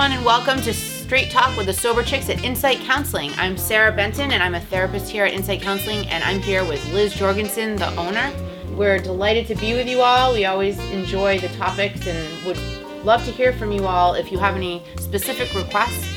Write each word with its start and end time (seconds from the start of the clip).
everyone, 0.00 0.16
and 0.16 0.24
welcome 0.24 0.62
to 0.62 0.72
Straight 0.72 1.30
Talk 1.30 1.54
with 1.58 1.66
the 1.66 1.74
Sober 1.74 2.02
Chicks 2.02 2.30
at 2.30 2.42
Insight 2.42 2.78
Counseling. 2.78 3.32
I'm 3.36 3.58
Sarah 3.58 3.92
Benton, 3.92 4.32
and 4.32 4.42
I'm 4.42 4.54
a 4.54 4.60
therapist 4.60 5.10
here 5.10 5.26
at 5.26 5.34
Insight 5.34 5.60
Counseling, 5.60 6.08
and 6.08 6.24
I'm 6.24 6.40
here 6.40 6.64
with 6.64 6.82
Liz 6.90 7.12
Jorgensen, 7.12 7.76
the 7.76 7.94
owner. 7.96 8.32
We're 8.70 8.98
delighted 8.98 9.46
to 9.48 9.54
be 9.56 9.74
with 9.74 9.86
you 9.86 10.00
all. 10.00 10.32
We 10.32 10.46
always 10.46 10.78
enjoy 10.90 11.38
the 11.40 11.48
topics 11.48 12.06
and 12.06 12.46
would 12.46 12.56
love 13.04 13.22
to 13.26 13.30
hear 13.30 13.52
from 13.52 13.72
you 13.72 13.84
all. 13.84 14.14
If 14.14 14.32
you 14.32 14.38
have 14.38 14.56
any 14.56 14.82
specific 14.96 15.54
requests, 15.54 16.08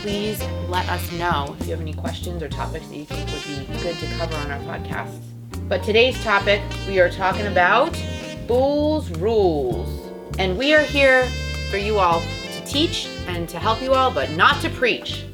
please 0.00 0.42
let 0.70 0.88
us 0.88 1.12
know 1.12 1.54
if 1.60 1.66
you 1.66 1.72
have 1.72 1.82
any 1.82 1.92
questions 1.92 2.42
or 2.42 2.48
topics 2.48 2.86
that 2.86 2.96
you 2.96 3.04
think 3.04 3.30
would 3.30 3.44
be 3.44 3.82
good 3.82 3.98
to 3.98 4.06
cover 4.16 4.34
on 4.36 4.50
our 4.50 4.60
podcast. 4.60 5.20
But 5.68 5.82
today's 5.82 6.18
topic, 6.24 6.62
we 6.88 7.00
are 7.00 7.10
talking 7.10 7.48
about 7.48 7.94
Fools 8.48 9.10
Rules. 9.10 10.10
And 10.38 10.56
we 10.56 10.72
are 10.72 10.84
here 10.84 11.26
for 11.70 11.76
you 11.76 11.98
all 11.98 12.22
teach 12.66 13.06
and 13.28 13.48
to 13.48 13.58
help 13.58 13.80
you 13.80 13.94
all, 13.94 14.10
but 14.10 14.30
not 14.32 14.60
to 14.60 14.68
preach. 14.68 15.24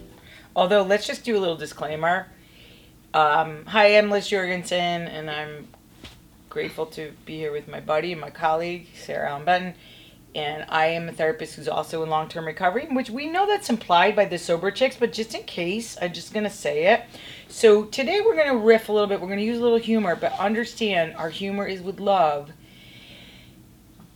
Although, 0.55 0.83
let's 0.83 1.07
just 1.07 1.25
do 1.25 1.37
a 1.37 1.41
little 1.41 1.57
disclaimer. 1.57 2.27
Um, 3.15 3.65
hi, 3.65 3.97
I'm 3.97 4.11
Liz 4.11 4.29
Jorgensen, 4.29 4.79
and 4.79 5.31
I'm 5.31 5.69
grateful 6.51 6.85
to 6.87 7.13
be 7.25 7.39
here 7.39 7.51
with 7.51 7.69
my 7.69 7.81
buddy 7.81 8.13
and 8.13 8.21
my 8.21 8.29
colleague, 8.29 8.89
Sarah 8.95 9.31
Allen 9.31 9.47
Benton. 9.47 9.75
And 10.35 10.67
I 10.69 10.87
am 10.87 11.09
a 11.09 11.13
therapist 11.13 11.55
who's 11.57 11.69
also 11.69 12.03
in 12.03 12.11
long 12.11 12.29
term 12.29 12.47
recovery, 12.47 12.87
which 12.91 13.09
we 13.09 13.27
know 13.27 13.47
that's 13.47 13.71
implied 13.71 14.15
by 14.15 14.27
the 14.27 14.39
sober 14.39 14.71
chicks, 14.71 14.97
but 14.97 15.13
just 15.13 15.35
in 15.35 15.45
case, 15.45 15.97
I'm 16.01 16.13
just 16.13 16.35
going 16.35 16.45
to 16.45 16.51
say 16.51 16.93
it. 16.93 17.05
So 17.49 17.85
today 17.85 18.21
we're 18.23 18.37
going 18.37 18.51
to 18.51 18.59
riff 18.59 18.91
a 18.91 18.93
little 18.93 19.09
bit. 19.09 19.21
We're 19.21 19.29
going 19.29 19.39
to 19.39 19.45
use 19.45 19.59
a 19.59 19.63
little 19.63 19.79
humor, 19.79 20.17
but 20.17 20.39
understand 20.39 21.15
our 21.17 21.31
humor 21.31 21.67
is 21.67 21.81
with 21.81 21.99
love 21.99 22.51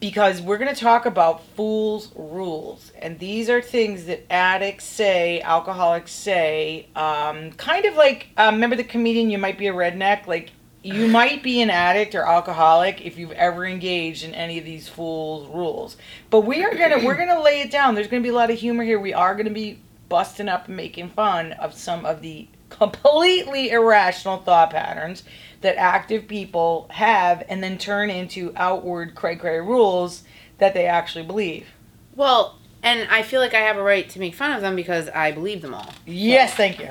because 0.00 0.42
we're 0.42 0.58
going 0.58 0.72
to 0.74 0.80
talk 0.80 1.06
about 1.06 1.44
fools 1.56 2.12
rules 2.14 2.92
and 3.00 3.18
these 3.18 3.48
are 3.48 3.62
things 3.62 4.04
that 4.06 4.30
addicts 4.30 4.84
say 4.84 5.40
alcoholics 5.40 6.12
say 6.12 6.86
um, 6.94 7.52
kind 7.52 7.86
of 7.86 7.94
like 7.96 8.28
um, 8.36 8.56
remember 8.56 8.76
the 8.76 8.84
comedian 8.84 9.30
you 9.30 9.38
might 9.38 9.58
be 9.58 9.68
a 9.68 9.72
redneck? 9.72 10.26
Like 10.26 10.52
you 10.82 11.08
might 11.10 11.42
be 11.42 11.62
an 11.62 11.70
addict 11.70 12.14
or 12.14 12.26
alcoholic 12.26 13.04
if 13.04 13.18
you've 13.18 13.32
ever 13.32 13.66
engaged 13.66 14.24
in 14.24 14.34
any 14.34 14.58
of 14.58 14.64
these 14.64 14.88
fools 14.88 15.48
rules. 15.48 15.96
But 16.30 16.40
we 16.40 16.64
are 16.64 16.74
gonna 16.74 17.04
we're 17.04 17.16
gonna 17.16 17.40
lay 17.40 17.62
it 17.62 17.70
down. 17.70 17.94
There's 17.94 18.08
gonna 18.08 18.22
be 18.22 18.28
a 18.28 18.34
lot 18.34 18.50
of 18.50 18.58
humor 18.58 18.84
here. 18.84 18.98
We 18.98 19.14
are 19.14 19.34
gonna 19.34 19.50
be 19.50 19.80
busting 20.08 20.48
up 20.48 20.68
and 20.68 20.76
making 20.76 21.10
fun 21.10 21.52
of 21.52 21.74
some 21.74 22.04
of 22.04 22.22
the 22.22 22.48
completely 22.68 23.70
irrational 23.70 24.38
thought 24.38 24.70
patterns 24.70 25.22
that 25.66 25.76
active 25.78 26.28
people 26.28 26.86
have 26.90 27.42
and 27.48 27.60
then 27.60 27.76
turn 27.76 28.08
into 28.08 28.52
outward 28.54 29.16
cray 29.16 29.34
cray 29.34 29.58
rules 29.58 30.22
that 30.58 30.74
they 30.74 30.86
actually 30.86 31.24
believe. 31.24 31.66
Well, 32.14 32.60
and 32.84 33.08
I 33.10 33.22
feel 33.22 33.40
like 33.40 33.52
I 33.52 33.62
have 33.62 33.76
a 33.76 33.82
right 33.82 34.08
to 34.10 34.20
make 34.20 34.36
fun 34.36 34.52
of 34.52 34.62
them 34.62 34.76
because 34.76 35.08
I 35.08 35.32
believe 35.32 35.62
them 35.62 35.74
all. 35.74 35.92
Yes, 36.06 36.54
thank 36.54 36.78
you. 36.78 36.90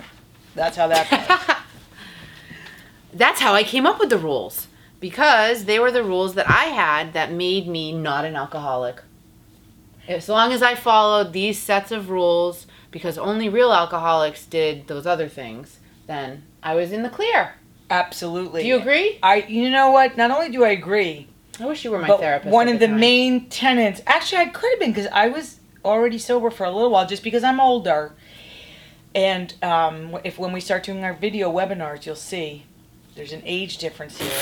That's 0.56 0.76
how 0.76 0.90
that. 0.90 1.64
That's 3.14 3.40
how 3.40 3.54
I 3.54 3.64
came 3.64 3.86
up 3.86 3.98
with 3.98 4.10
the 4.10 4.18
rules 4.18 4.68
because 5.00 5.64
they 5.64 5.80
were 5.80 5.92
the 5.92 6.04
rules 6.04 6.36
that 6.36 6.50
I 6.50 6.66
had 6.66 7.14
that 7.14 7.32
made 7.32 7.70
me 7.70 7.94
not 7.94 8.26
an 8.26 8.36
alcoholic. 8.36 9.02
As 10.06 10.28
long 10.28 10.52
as 10.52 10.62
I 10.62 10.76
followed 10.76 11.32
these 11.32 11.58
sets 11.58 11.94
of 11.94 12.10
rules, 12.10 12.68
because 12.92 13.18
only 13.18 13.48
real 13.48 13.72
alcoholics 13.72 14.46
did 14.46 14.88
those 14.88 15.08
other 15.08 15.30
things, 15.30 15.80
then 16.08 16.44
I 16.62 16.76
was 16.76 16.92
in 16.92 17.04
the 17.04 17.10
clear. 17.10 17.54
Absolutely. 17.90 18.64
Do 18.64 18.68
you 18.68 18.78
agree? 18.78 19.20
I 19.22 19.46
you 19.48 19.70
know 19.70 19.92
what? 19.92 20.18
Not 20.18 20.32
only 20.32 20.50
do 20.50 20.64
I 20.64 20.70
agree, 20.70 21.28
I 21.60 21.66
wish 21.66 21.84
you 21.84 21.92
were 21.92 22.00
my 22.00 22.08
but 22.08 22.20
therapist. 22.20 22.52
one 22.52 22.68
of 22.68 22.80
the 22.80 22.88
time. 22.88 23.00
main 23.00 23.50
tenets, 23.50 24.02
actually 24.08 24.42
I 24.42 24.46
could 24.48 24.70
have 24.72 24.80
been 24.80 24.92
because 24.92 25.08
I 25.12 25.28
was 25.28 25.60
already 25.84 26.18
sober 26.18 26.50
for 26.50 26.66
a 26.66 26.72
little 26.72 26.90
while 26.90 27.06
just 27.08 27.24
because 27.24 27.44
I'm 27.44 27.60
older. 27.60 28.14
And 29.14 29.54
um, 29.64 30.18
if 30.26 30.38
when 30.38 30.52
we 30.52 30.60
start 30.60 30.84
doing 30.84 31.04
our 31.06 31.14
video 31.14 31.52
webinars, 31.52 32.06
you'll 32.06 32.16
see 32.16 32.66
there's 33.16 33.32
an 33.32 33.44
age 33.46 33.78
difference 33.78 34.20
here, 34.20 34.42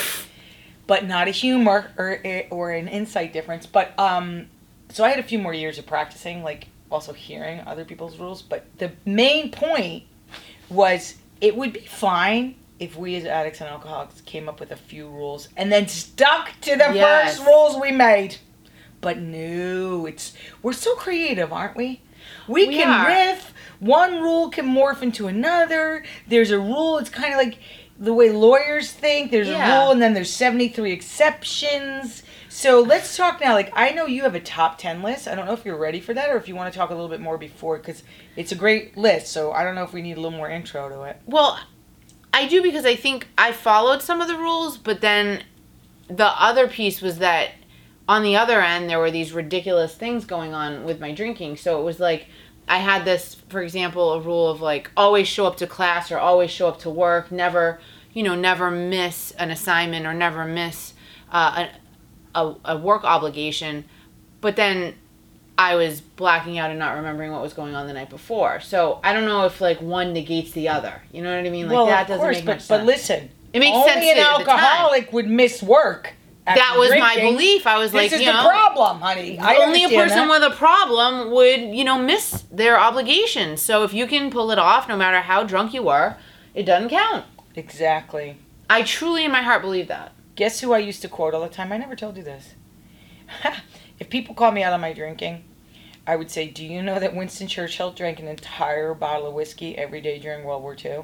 but 0.88 1.06
not 1.06 1.28
a 1.28 1.32
humor 1.32 1.92
or 1.98 2.20
or 2.50 2.72
an 2.72 2.88
insight 2.88 3.34
difference. 3.34 3.66
But 3.66 3.98
um, 4.00 4.48
so 4.90 5.04
I 5.04 5.10
had 5.10 5.20
a 5.20 5.24
few 5.24 5.38
more 5.38 5.54
years 5.54 5.78
of 5.78 5.86
practicing, 5.86 6.44
like 6.44 6.68
also 6.90 7.14
hearing 7.14 7.60
other 7.62 7.86
people's 7.86 8.18
rules. 8.18 8.42
But 8.42 8.66
the 8.80 8.94
main 9.06 9.52
point 9.52 10.06
was 10.70 11.16
it 11.40 11.56
would 11.56 11.74
be 11.74 11.82
fine 11.82 12.56
if 12.84 12.98
we 12.98 13.16
as 13.16 13.26
addicts 13.26 13.62
and 13.62 13.70
alcoholics 13.70 14.22
came 14.22 14.48
up 14.50 14.60
with 14.60 14.72
a 14.72 14.76
few 14.76 15.08
rules 15.08 15.50
and 15.58 15.72
then 15.72 15.88
stuck 15.88 16.52
to 16.62 16.72
the 16.72 16.92
Yes. 16.94 17.38
first 17.38 17.48
rules 17.48 17.80
we 17.82 17.92
made. 17.92 18.38
But 19.02 19.18
no, 19.20 20.06
it's 20.06 20.34
we're 20.62 20.74
so 20.74 20.96
creative, 20.96 21.52
aren't 21.52 21.76
we? 21.76 22.02
We, 22.48 22.68
We 22.68 22.76
can 22.78 22.90
are. 22.90 23.08
riff. 23.08 23.54
One 23.80 24.22
rule 24.22 24.50
can 24.50 24.66
morph 24.68 25.02
into 25.02 25.28
another. 25.28 26.04
There's 26.28 26.52
a 26.52 26.60
rule. 26.60 26.98
It's 26.98 27.10
kind 27.10 27.34
of 27.34 27.38
like 27.38 27.58
the 28.00 28.14
way 28.14 28.32
lawyers 28.32 28.92
think. 28.92 29.30
There's 29.32 29.50
Yeah. 29.50 29.78
a 29.78 29.82
rule, 29.82 29.92
and 29.92 30.02
then 30.02 30.14
there's 30.14 30.32
73 30.32 30.92
exceptions. 30.94 32.24
So 32.50 32.80
let's 32.82 33.18
talk 33.18 33.42
now. 33.42 33.54
Like 33.54 33.72
I 33.76 33.92
know 33.92 34.06
you 34.06 34.22
have 34.24 34.36
a 34.36 34.40
top 34.40 34.78
10 34.78 35.02
list. 35.02 35.28
I 35.28 35.36
don't 35.36 35.46
know 35.46 35.54
if 35.54 35.66
you're 35.66 35.76
ready 35.78 36.00
for 36.00 36.14
that, 36.14 36.30
or 36.30 36.38
if 36.38 36.48
you 36.48 36.56
want 36.56 36.72
to 36.72 36.78
talk 36.78 36.90
a 36.92 36.94
little 36.94 37.10
bit 37.10 37.20
more 37.20 37.38
before, 37.38 37.78
because 37.78 38.04
it's 38.36 38.52
a 38.52 38.56
great 38.56 38.96
list. 38.98 39.28
So 39.28 39.52
I 39.52 39.64
don't 39.64 39.76
know 39.76 39.84
if 39.84 39.92
we 39.92 40.02
need 40.02 40.14
a 40.18 40.22
little 40.22 40.38
more 40.38 40.50
intro 40.50 40.88
to 40.88 41.02
it. 41.04 41.18
Well, 41.26 41.60
I 42.34 42.48
do 42.48 42.64
because 42.64 42.86
I 42.86 42.96
think 42.96 43.28
I 43.38 43.52
followed 43.52 44.02
some 44.02 44.20
of 44.20 44.28
the 44.28 44.38
rules, 44.38 44.78
but 44.78 45.02
then 45.02 45.44
the 46.08 46.28
other 46.28 46.68
piece 46.68 47.00
was 47.00 47.20
that 47.20 47.52
on 48.10 48.24
the 48.24 48.36
other 48.36 48.60
end 48.60 48.90
there 48.90 49.00
were 49.00 49.12
these 49.12 49.32
ridiculous 49.32 49.96
things 49.96 50.26
going 50.26 50.54
on 50.54 50.84
with 50.84 51.00
my 51.00 51.14
drinking. 51.14 51.58
So 51.58 51.80
it 51.80 51.84
was 51.84 52.00
like 52.00 52.28
I 52.68 52.80
had 52.80 53.06
this, 53.06 53.36
for 53.50 53.62
example, 53.62 54.14
a 54.14 54.20
rule 54.20 54.50
of 54.50 54.62
like 54.62 54.90
always 54.98 55.28
show 55.28 55.46
up 55.46 55.58
to 55.58 55.68
class 55.68 56.12
or 56.12 56.18
always 56.18 56.50
show 56.50 56.68
up 56.68 56.80
to 56.80 56.90
work, 56.90 57.32
never, 57.32 57.80
you 58.14 58.24
know, 58.24 58.36
never 58.36 58.72
miss 58.72 59.32
an 59.32 59.52
assignment 59.52 60.06
or 60.06 60.14
never 60.14 60.46
miss 60.46 60.94
uh, 61.32 61.68
a, 62.36 62.40
a, 62.40 62.56
a 62.66 62.78
work 62.78 63.04
obligation. 63.04 63.86
But 64.42 64.56
then 64.56 64.96
I 65.72 65.76
was 65.76 66.02
blacking 66.02 66.58
out 66.58 66.70
and 66.70 66.80
not 66.80 66.96
remembering 66.96 67.32
what 67.32 67.42
was 67.42 67.54
going 67.54 67.76
on 67.76 67.88
the 67.88 67.94
night 67.94 68.10
before. 68.10 68.60
So 68.60 69.00
I 69.04 69.14
don't 69.14 69.26
know 69.26 69.46
if 69.46 69.62
like 69.62 69.82
one 69.82 70.14
negates 70.14 70.52
the 70.52 70.70
other. 70.70 71.02
You 71.12 71.22
know 71.24 71.36
what 71.36 71.46
I 71.46 71.50
mean? 71.50 71.68
Like 71.68 71.76
well, 71.76 71.86
that 71.88 72.08
doesn't 72.08 72.22
course, 72.22 72.38
make 72.38 72.46
but, 72.46 72.52
much 72.54 72.62
sense. 72.62 72.80
but 72.80 72.86
listen, 72.86 73.30
It 73.54 73.60
makes 73.60 73.76
only 73.78 73.92
sense 73.92 74.06
an 74.06 74.18
the 74.18 74.24
time. 74.24 74.40
alcoholic 74.42 75.14
would 75.14 75.28
miss 75.28 75.64
work. 75.64 76.14
that 76.46 76.76
was 76.78 76.90
my 76.92 77.16
belief. 77.16 77.66
I 77.66 77.78
was 77.78 77.92
This 77.92 78.02
like, 78.02 78.12
is 78.12 78.20
you 78.20 78.26
the 78.26 78.34
know, 78.34 78.50
problem, 78.50 79.00
honey. 79.00 79.40
I 79.40 79.56
only 79.58 79.86
a 79.86 79.90
person 79.90 80.28
that. 80.28 80.30
with 80.30 80.52
a 80.52 80.56
problem 80.56 81.32
would, 81.32 81.62
you 81.62 81.84
know, 81.86 81.98
miss 81.98 82.44
their 82.52 82.78
obligations. 82.80 83.62
So 83.62 83.84
if 83.84 83.94
you 83.94 84.06
can 84.08 84.30
pull 84.30 84.52
it 84.52 84.60
off, 84.60 84.90
no 84.90 84.98
matter 84.98 85.22
how 85.22 85.44
drunk 85.44 85.74
you 85.74 85.84
were, 85.84 86.18
it 86.54 86.64
doesn't 86.64 86.90
count. 86.90 87.26
exactly. 87.56 88.38
I 88.70 88.82
truly, 88.82 89.24
in 89.26 89.32
my 89.32 89.42
heart, 89.42 89.62
believe 89.62 89.88
that. 89.88 90.12
Guess 90.36 90.60
who 90.62 90.74
I 90.74 90.80
used 90.80 91.02
to 91.04 91.08
quote 91.08 91.34
all 91.34 91.42
the 91.44 91.50
time? 91.50 91.72
I 91.72 91.78
never 91.78 91.96
told 91.96 92.18
you 92.18 92.24
this. 92.24 92.56
if 94.00 94.10
people 94.10 94.34
call 94.36 94.52
me 94.52 94.64
out 94.64 94.74
on 94.74 94.82
my 94.82 94.94
drinking, 94.94 95.44
I 96.06 96.16
would 96.16 96.30
say, 96.30 96.48
"Do 96.48 96.66
you 96.66 96.82
know 96.82 97.00
that 97.00 97.16
Winston 97.16 97.48
Churchill 97.48 97.92
drank 97.92 98.20
an 98.20 98.28
entire 98.28 98.94
bottle 98.94 99.28
of 99.28 99.34
whiskey 99.34 99.78
every 99.78 100.02
day 100.02 100.20
during 100.20 100.44
World 100.44 100.62
War 100.64 100.76
II?" 100.84 101.04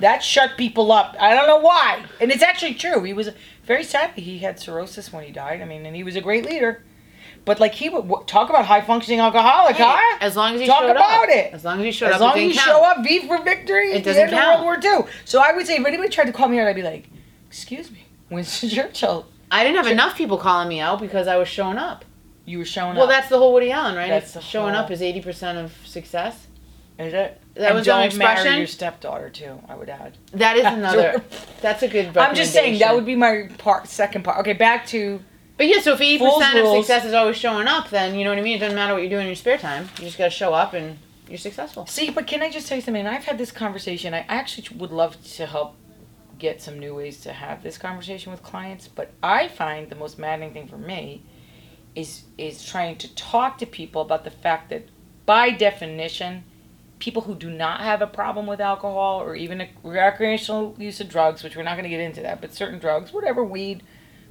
That 0.00 0.22
shut 0.24 0.56
people 0.56 0.90
up. 0.90 1.14
I 1.20 1.34
don't 1.34 1.46
know 1.46 1.58
why, 1.60 2.04
and 2.20 2.32
it's 2.32 2.42
actually 2.42 2.74
true. 2.74 3.04
He 3.04 3.12
was 3.12 3.30
very 3.64 3.84
sad. 3.84 4.10
He 4.16 4.38
had 4.40 4.58
cirrhosis 4.58 5.12
when 5.12 5.22
he 5.24 5.30
died. 5.30 5.60
I 5.60 5.64
mean, 5.64 5.86
and 5.86 5.94
he 5.94 6.02
was 6.02 6.16
a 6.16 6.20
great 6.20 6.44
leader. 6.44 6.82
But 7.44 7.58
like 7.60 7.74
he 7.74 7.88
would 7.88 8.08
w- 8.08 8.24
talk 8.26 8.50
about 8.50 8.66
high 8.66 8.80
functioning 8.80 9.18
alcoholic, 9.20 9.76
Hey, 9.76 9.84
huh? 9.84 10.18
as 10.20 10.36
long 10.36 10.54
as 10.54 10.60
you 10.60 10.66
Talk 10.66 10.82
showed 10.82 10.90
about 10.90 11.24
up. 11.24 11.28
it. 11.28 11.52
As 11.52 11.64
long 11.64 11.80
as 11.80 11.86
you 11.86 11.92
showed 11.92 12.08
as 12.10 12.14
up, 12.16 12.20
long 12.20 12.38
as 12.38 12.42
you 12.44 12.54
count. 12.54 12.66
show 12.66 12.84
up, 12.84 13.04
V 13.04 13.26
for 13.26 13.42
victory. 13.42 13.92
It 13.92 14.04
doesn't 14.04 14.30
count. 14.30 14.64
World 14.64 14.82
War 14.84 14.92
II. 15.04 15.06
So 15.24 15.40
I 15.40 15.52
would 15.52 15.66
say, 15.66 15.76
if 15.76 15.84
anybody 15.86 16.08
tried 16.08 16.26
to 16.26 16.32
call 16.32 16.48
me 16.48 16.58
out, 16.60 16.66
I'd 16.68 16.76
be 16.76 16.82
like, 16.82 17.08
"Excuse 17.48 17.90
me, 17.90 18.04
Winston 18.30 18.68
Churchill, 18.76 19.26
I 19.50 19.64
didn't 19.64 19.76
have 19.76 19.86
enough 19.92 20.16
people 20.16 20.38
calling 20.38 20.68
me 20.68 20.78
out 20.80 21.00
because 21.00 21.26
I 21.28 21.36
was 21.36 21.48
showing 21.48 21.78
up. 21.78 22.04
You 22.44 22.58
were 22.58 22.64
showing 22.64 22.94
Well, 22.94 23.04
up." 23.04 23.08
Well, 23.08 23.16
that's 23.18 23.28
the 23.28 23.38
whole 23.38 23.52
Woody 23.52 23.70
Allen, 23.70 23.94
right? 23.96 24.08
That's 24.08 24.32
the 24.32 24.40
showing 24.40 24.74
whole- 24.74 24.84
up 24.84 24.90
is 24.90 25.02
eighty 25.02 25.20
percent 25.20 25.58
of 25.58 25.72
success. 25.86 26.46
Is 26.98 27.14
it? 27.14 27.40
That 27.54 27.68
and 27.68 27.74
was 27.78 27.86
an 27.88 27.92
don't 28.10 28.16
marry 28.18 28.32
expression? 28.32 28.58
your 28.58 28.66
stepdaughter 28.66 29.28
too. 29.30 29.60
I 29.68 29.74
would 29.74 29.88
add. 29.88 30.16
That 30.32 30.56
is 30.56 30.64
another. 30.64 31.22
That's 31.60 31.82
a 31.82 31.88
good. 31.88 32.16
I'm 32.16 32.34
just 32.34 32.52
saying 32.52 32.78
that 32.80 32.94
would 32.94 33.06
be 33.06 33.16
my 33.16 33.48
part, 33.58 33.88
second 33.88 34.24
part. 34.24 34.38
Okay, 34.38 34.52
back 34.52 34.86
to 34.88 35.20
But 35.56 35.66
yeah, 35.68 35.80
so 35.80 35.94
if 35.94 36.00
eighty 36.00 36.18
percent 36.24 36.58
of 36.58 36.64
rules. 36.64 36.86
success 36.86 37.04
is 37.06 37.14
always 37.14 37.36
showing 37.36 37.66
up, 37.66 37.90
then 37.90 38.14
you 38.14 38.24
know 38.24 38.30
what 38.30 38.38
I 38.38 38.42
mean. 38.42 38.56
It 38.56 38.60
doesn't 38.60 38.76
matter 38.76 38.92
what 38.94 39.00
you're 39.00 39.10
doing 39.10 39.22
in 39.22 39.28
your 39.28 39.36
spare 39.36 39.58
time. 39.58 39.88
You 39.98 40.04
just 40.04 40.18
got 40.18 40.24
to 40.24 40.30
show 40.30 40.52
up, 40.54 40.74
and 40.74 40.98
you're 41.28 41.38
successful. 41.38 41.86
see. 41.86 42.10
But 42.10 42.26
can 42.26 42.42
I 42.42 42.50
just 42.50 42.68
tell 42.68 42.76
you 42.76 42.82
something? 42.82 43.06
I've 43.06 43.24
had 43.24 43.38
this 43.38 43.50
conversation. 43.52 44.12
I 44.14 44.24
actually 44.28 44.68
would 44.76 44.92
love 44.92 45.22
to 45.36 45.46
help 45.46 45.74
get 46.38 46.60
some 46.60 46.78
new 46.78 46.94
ways 46.94 47.20
to 47.20 47.32
have 47.32 47.62
this 47.62 47.78
conversation 47.78 48.32
with 48.32 48.42
clients. 48.42 48.86
But 48.88 49.12
I 49.22 49.48
find 49.48 49.88
the 49.88 49.94
most 49.96 50.18
maddening 50.18 50.52
thing 50.52 50.68
for 50.68 50.78
me 50.78 51.22
is 51.94 52.22
is 52.38 52.64
trying 52.64 52.96
to 52.96 53.14
talk 53.14 53.58
to 53.58 53.66
people 53.66 54.02
about 54.02 54.24
the 54.24 54.30
fact 54.30 54.70
that 54.70 54.88
by 55.26 55.50
definition 55.50 56.44
people 56.98 57.22
who 57.22 57.34
do 57.34 57.50
not 57.50 57.80
have 57.80 58.00
a 58.00 58.06
problem 58.06 58.46
with 58.46 58.60
alcohol 58.60 59.20
or 59.20 59.34
even 59.34 59.60
a 59.60 59.68
recreational 59.82 60.74
use 60.78 61.00
of 61.00 61.08
drugs 61.08 61.42
which 61.42 61.56
we're 61.56 61.62
not 61.62 61.72
going 61.76 61.82
to 61.84 61.90
get 61.90 62.00
into 62.00 62.22
that 62.22 62.40
but 62.40 62.54
certain 62.54 62.78
drugs 62.78 63.12
whatever 63.12 63.44
weed 63.44 63.82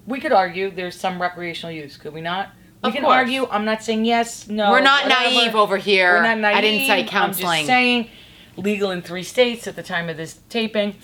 we 0.07 0.19
could 0.19 0.31
argue 0.31 0.71
there's 0.71 0.95
some 0.99 1.21
recreational 1.21 1.71
use 1.73 1.97
could 1.97 2.13
we 2.13 2.21
not 2.21 2.49
We 2.83 2.87
Of 2.89 2.93
can 2.95 3.03
course. 3.03 3.13
argue. 3.13 3.45
I'm 3.51 3.63
not 3.65 3.83
saying 3.83 4.05
yes, 4.05 4.47
no. 4.47 4.71
We're 4.71 4.81
not 4.81 5.03
whatever. 5.05 5.35
naive 5.35 5.55
over 5.55 5.77
here 5.77 6.13
We're 6.15 6.23
not 6.23 6.39
naive. 6.39 6.63
Insight 6.81 7.03
I'm 7.03 7.09
Counseling. 7.09 7.59
just 7.59 7.67
saying, 7.67 8.09
legal 8.57 8.89
in 8.89 9.03
three 9.03 9.21
states 9.21 9.67
at 9.67 9.75
the 9.75 9.83
time 9.83 10.09
of 10.09 10.17
this 10.17 10.39
taping. 10.49 10.95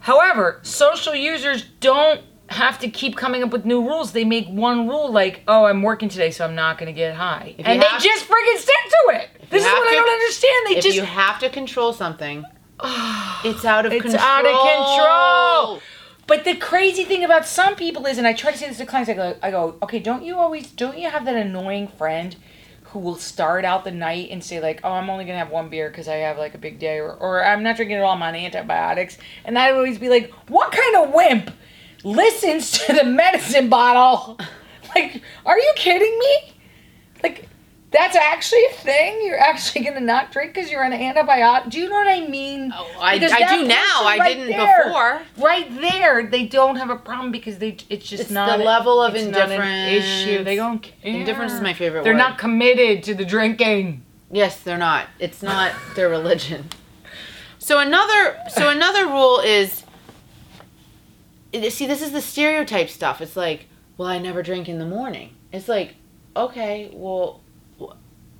However, 0.00 0.60
social 0.62 1.14
users 1.14 1.64
don't 1.80 2.22
have 2.48 2.78
to 2.80 2.88
keep 2.88 3.16
coming 3.16 3.42
up 3.42 3.50
with 3.50 3.64
new 3.64 3.82
rules. 3.82 4.12
They 4.12 4.24
make 4.24 4.46
one 4.48 4.88
rule 4.88 5.10
like, 5.12 5.42
"Oh, 5.46 5.64
I'm 5.66 5.82
working 5.82 6.08
today, 6.08 6.30
so 6.30 6.44
I'm 6.44 6.54
not 6.54 6.78
going 6.78 6.86
to 6.86 6.92
get 6.92 7.14
high," 7.14 7.54
If 7.58 7.66
and 7.66 7.80
they 7.80 7.86
have- 7.86 8.02
just 8.02 8.26
freaking 8.26 8.56
stick 8.56 8.74
to 8.90 9.16
it. 9.16 9.28
This 9.50 9.64
is 9.64 9.70
what 9.70 9.88
I 9.88 9.94
don't 9.94 10.08
understand. 10.08 10.66
They 10.66 10.76
if 10.78 10.84
just 10.84 10.96
you 10.96 11.02
have 11.04 11.38
to 11.40 11.48
control 11.50 11.92
something, 11.92 12.44
it's 13.44 13.64
out 13.64 13.86
of 13.86 13.92
It's 13.92 14.02
control. 14.02 14.22
out 14.22 14.44
of 14.44 14.52
control. 15.72 15.80
But 16.26 16.44
the 16.44 16.56
crazy 16.56 17.04
thing 17.04 17.24
about 17.24 17.46
some 17.46 17.74
people 17.74 18.04
is, 18.06 18.18
and 18.18 18.26
I 18.26 18.34
try 18.34 18.52
to 18.52 18.58
say 18.58 18.68
this 18.68 18.76
to 18.78 18.84
clients, 18.86 19.08
I 19.08 19.14
go, 19.14 19.36
I 19.42 19.50
go, 19.50 19.76
okay, 19.82 19.98
don't 19.98 20.22
you 20.22 20.36
always, 20.36 20.70
don't 20.70 20.98
you 20.98 21.08
have 21.08 21.24
that 21.24 21.34
annoying 21.36 21.88
friend 21.88 22.36
who 22.84 22.98
will 22.98 23.16
start 23.16 23.64
out 23.64 23.84
the 23.84 23.90
night 23.90 24.28
and 24.30 24.44
say 24.44 24.60
like, 24.60 24.80
oh, 24.84 24.90
I'm 24.92 25.08
only 25.08 25.24
gonna 25.24 25.38
have 25.38 25.50
one 25.50 25.70
beer 25.70 25.88
because 25.88 26.06
I 26.06 26.16
have 26.16 26.36
like 26.36 26.54
a 26.54 26.58
big 26.58 26.78
day, 26.78 26.98
or, 26.98 27.12
or 27.14 27.42
I'm 27.42 27.62
not 27.62 27.76
drinking 27.76 27.96
at 27.96 28.02
all, 28.02 28.12
I'm 28.12 28.22
on 28.22 28.34
antibiotics, 28.34 29.16
and 29.46 29.58
I 29.58 29.72
would 29.72 29.78
always 29.78 29.98
be 29.98 30.10
like, 30.10 30.30
what 30.48 30.70
kind 30.70 30.96
of 30.96 31.14
wimp 31.14 31.50
listens 32.04 32.70
to 32.86 32.92
the 32.92 33.04
medicine 33.04 33.68
bottle? 33.68 34.38
Like, 34.94 35.22
are 35.44 35.58
you 35.58 35.72
kidding 35.76 36.18
me? 36.18 36.54
Like. 37.22 37.44
That's 37.90 38.14
actually 38.16 38.66
a 38.66 38.72
thing. 38.74 39.18
You're 39.24 39.40
actually 39.40 39.82
gonna 39.82 40.00
not 40.00 40.30
drink 40.30 40.52
because 40.52 40.70
you're 40.70 40.84
on 40.84 40.92
an 40.92 41.00
antibiotic. 41.00 41.70
Do 41.70 41.78
you 41.80 41.88
know 41.88 41.94
what 41.94 42.06
I 42.06 42.26
mean? 42.28 42.70
Oh, 42.76 42.86
I, 43.00 43.12
I 43.14 43.18
do 43.18 43.26
now. 43.66 44.02
person 44.02 44.06
I 44.06 44.18
didn't 44.28 44.48
there- 44.48 44.84
before. 44.84 45.22
right 45.38 45.74
there 45.80 46.26
they 46.26 46.44
don't 46.44 46.76
have 46.76 46.90
a 46.90 46.96
problem 46.96 47.32
because 47.32 47.56
they 47.56 47.78
it's 47.88 48.06
just 48.06 48.24
It's 48.24 48.30
not 48.30 48.58
the 48.58 48.62
level 48.64 49.00
of 49.00 49.14
it's 49.14 49.24
not 49.24 49.50
an 49.50 49.52
indifference. 49.62 50.04
issue 50.04 50.44
they 50.44 50.56
don't 50.56 50.80
care 50.82 50.92
Indifference 51.02 51.54
is 51.54 51.62
my 51.62 51.72
favorite 51.72 52.04
they're 52.04 52.12
word. 52.12 52.18
not 52.18 52.36
committed 52.36 53.02
to 53.04 53.14
the 53.14 53.24
drinking 53.24 54.04
Yes, 54.30 54.60
they're 54.60 54.76
not. 54.76 55.06
It's 55.18 55.42
not 55.42 55.72
their 55.96 56.10
religion. 56.10 56.68
So 57.58 57.78
another 57.80 58.36
so 58.50 58.68
another 58.68 59.06
rule 59.06 59.38
is 59.40 59.82
see 61.52 61.86
this 61.86 62.02
is 62.02 62.12
the 62.12 62.20
stereotype 62.20 62.90
stuff. 62.90 63.20
It's 63.20 63.36
like, 63.36 63.66
well, 63.96 64.08
I 64.08 64.18
never 64.18 64.42
drink 64.42 64.68
in 64.68 64.78
the 64.78 64.86
morning. 64.86 65.34
It's 65.52 65.68
like, 65.68 65.94
okay, 66.36 66.90
well 66.92 67.40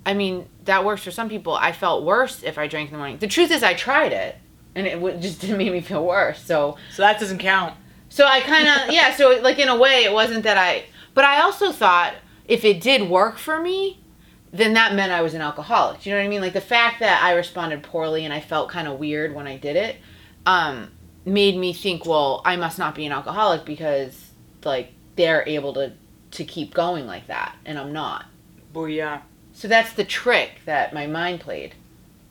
I 0.05 0.13
mean, 0.13 0.47
that 0.63 0.85
works 0.85 1.03
for 1.03 1.11
some 1.11 1.29
people. 1.29 1.53
I 1.53 1.71
felt 1.71 2.03
worse 2.03 2.41
if 2.41 2.57
I 2.57 2.67
drank 2.67 2.89
in 2.89 2.93
the 2.93 2.97
morning. 2.97 3.17
The 3.17 3.27
truth 3.27 3.51
is 3.51 3.61
I 3.61 3.73
tried 3.73 4.11
it 4.11 4.37
and 4.75 4.87
it 4.87 5.21
just 5.21 5.41
didn't 5.41 5.57
make 5.57 5.71
me 5.71 5.81
feel 5.81 6.05
worse. 6.05 6.43
So 6.43 6.77
so 6.93 7.01
that 7.01 7.19
doesn't 7.19 7.39
count 7.39 7.75
so 8.09 8.25
I 8.25 8.41
kind 8.41 8.67
of 8.67 8.93
yeah. 8.93 9.15
So 9.15 9.39
like 9.41 9.59
in 9.59 9.69
a 9.69 9.77
way, 9.77 10.03
it 10.03 10.11
wasn't 10.11 10.43
that 10.43 10.57
I. 10.57 10.85
But 11.13 11.25
I 11.25 11.41
also 11.41 11.71
thought 11.71 12.15
if 12.47 12.65
it 12.65 12.81
did 12.81 13.09
work 13.09 13.37
for 13.37 13.59
me, 13.59 14.01
then 14.51 14.73
that 14.73 14.95
meant 14.95 15.11
I 15.11 15.21
was 15.21 15.33
an 15.33 15.41
alcoholic. 15.41 16.05
You 16.05 16.11
know 16.11 16.19
what 16.19 16.25
I 16.25 16.27
mean? 16.27 16.41
Like 16.41 16.53
the 16.53 16.61
fact 16.61 16.99
that 16.99 17.23
I 17.23 17.33
responded 17.33 17.83
poorly 17.83 18.25
and 18.25 18.33
I 18.33 18.41
felt 18.41 18.69
kind 18.69 18.87
of 18.87 18.99
weird 18.99 19.33
when 19.33 19.47
I 19.47 19.57
did 19.57 19.75
it, 19.75 19.97
um, 20.45 20.91
made 21.29 21.55
me 21.57 21.73
think, 21.73 22.05
well, 22.05 22.41
I 22.45 22.55
must 22.57 22.77
not 22.79 22.95
be 22.95 23.05
an 23.05 23.11
alcoholic 23.11 23.65
because 23.65 24.31
like 24.63 24.91
they're 25.15 25.47
able 25.47 25.73
to 25.73 25.93
to 26.31 26.43
keep 26.43 26.73
going 26.73 27.05
like 27.07 27.27
that, 27.27 27.55
and 27.65 27.77
I'm 27.79 27.91
not. 27.93 28.25
booyah 28.73 29.21
So 29.53 29.67
that's 29.67 29.93
the 29.93 30.03
trick 30.03 30.61
that 30.65 30.93
my 30.93 31.07
mind 31.07 31.39
played. 31.39 31.75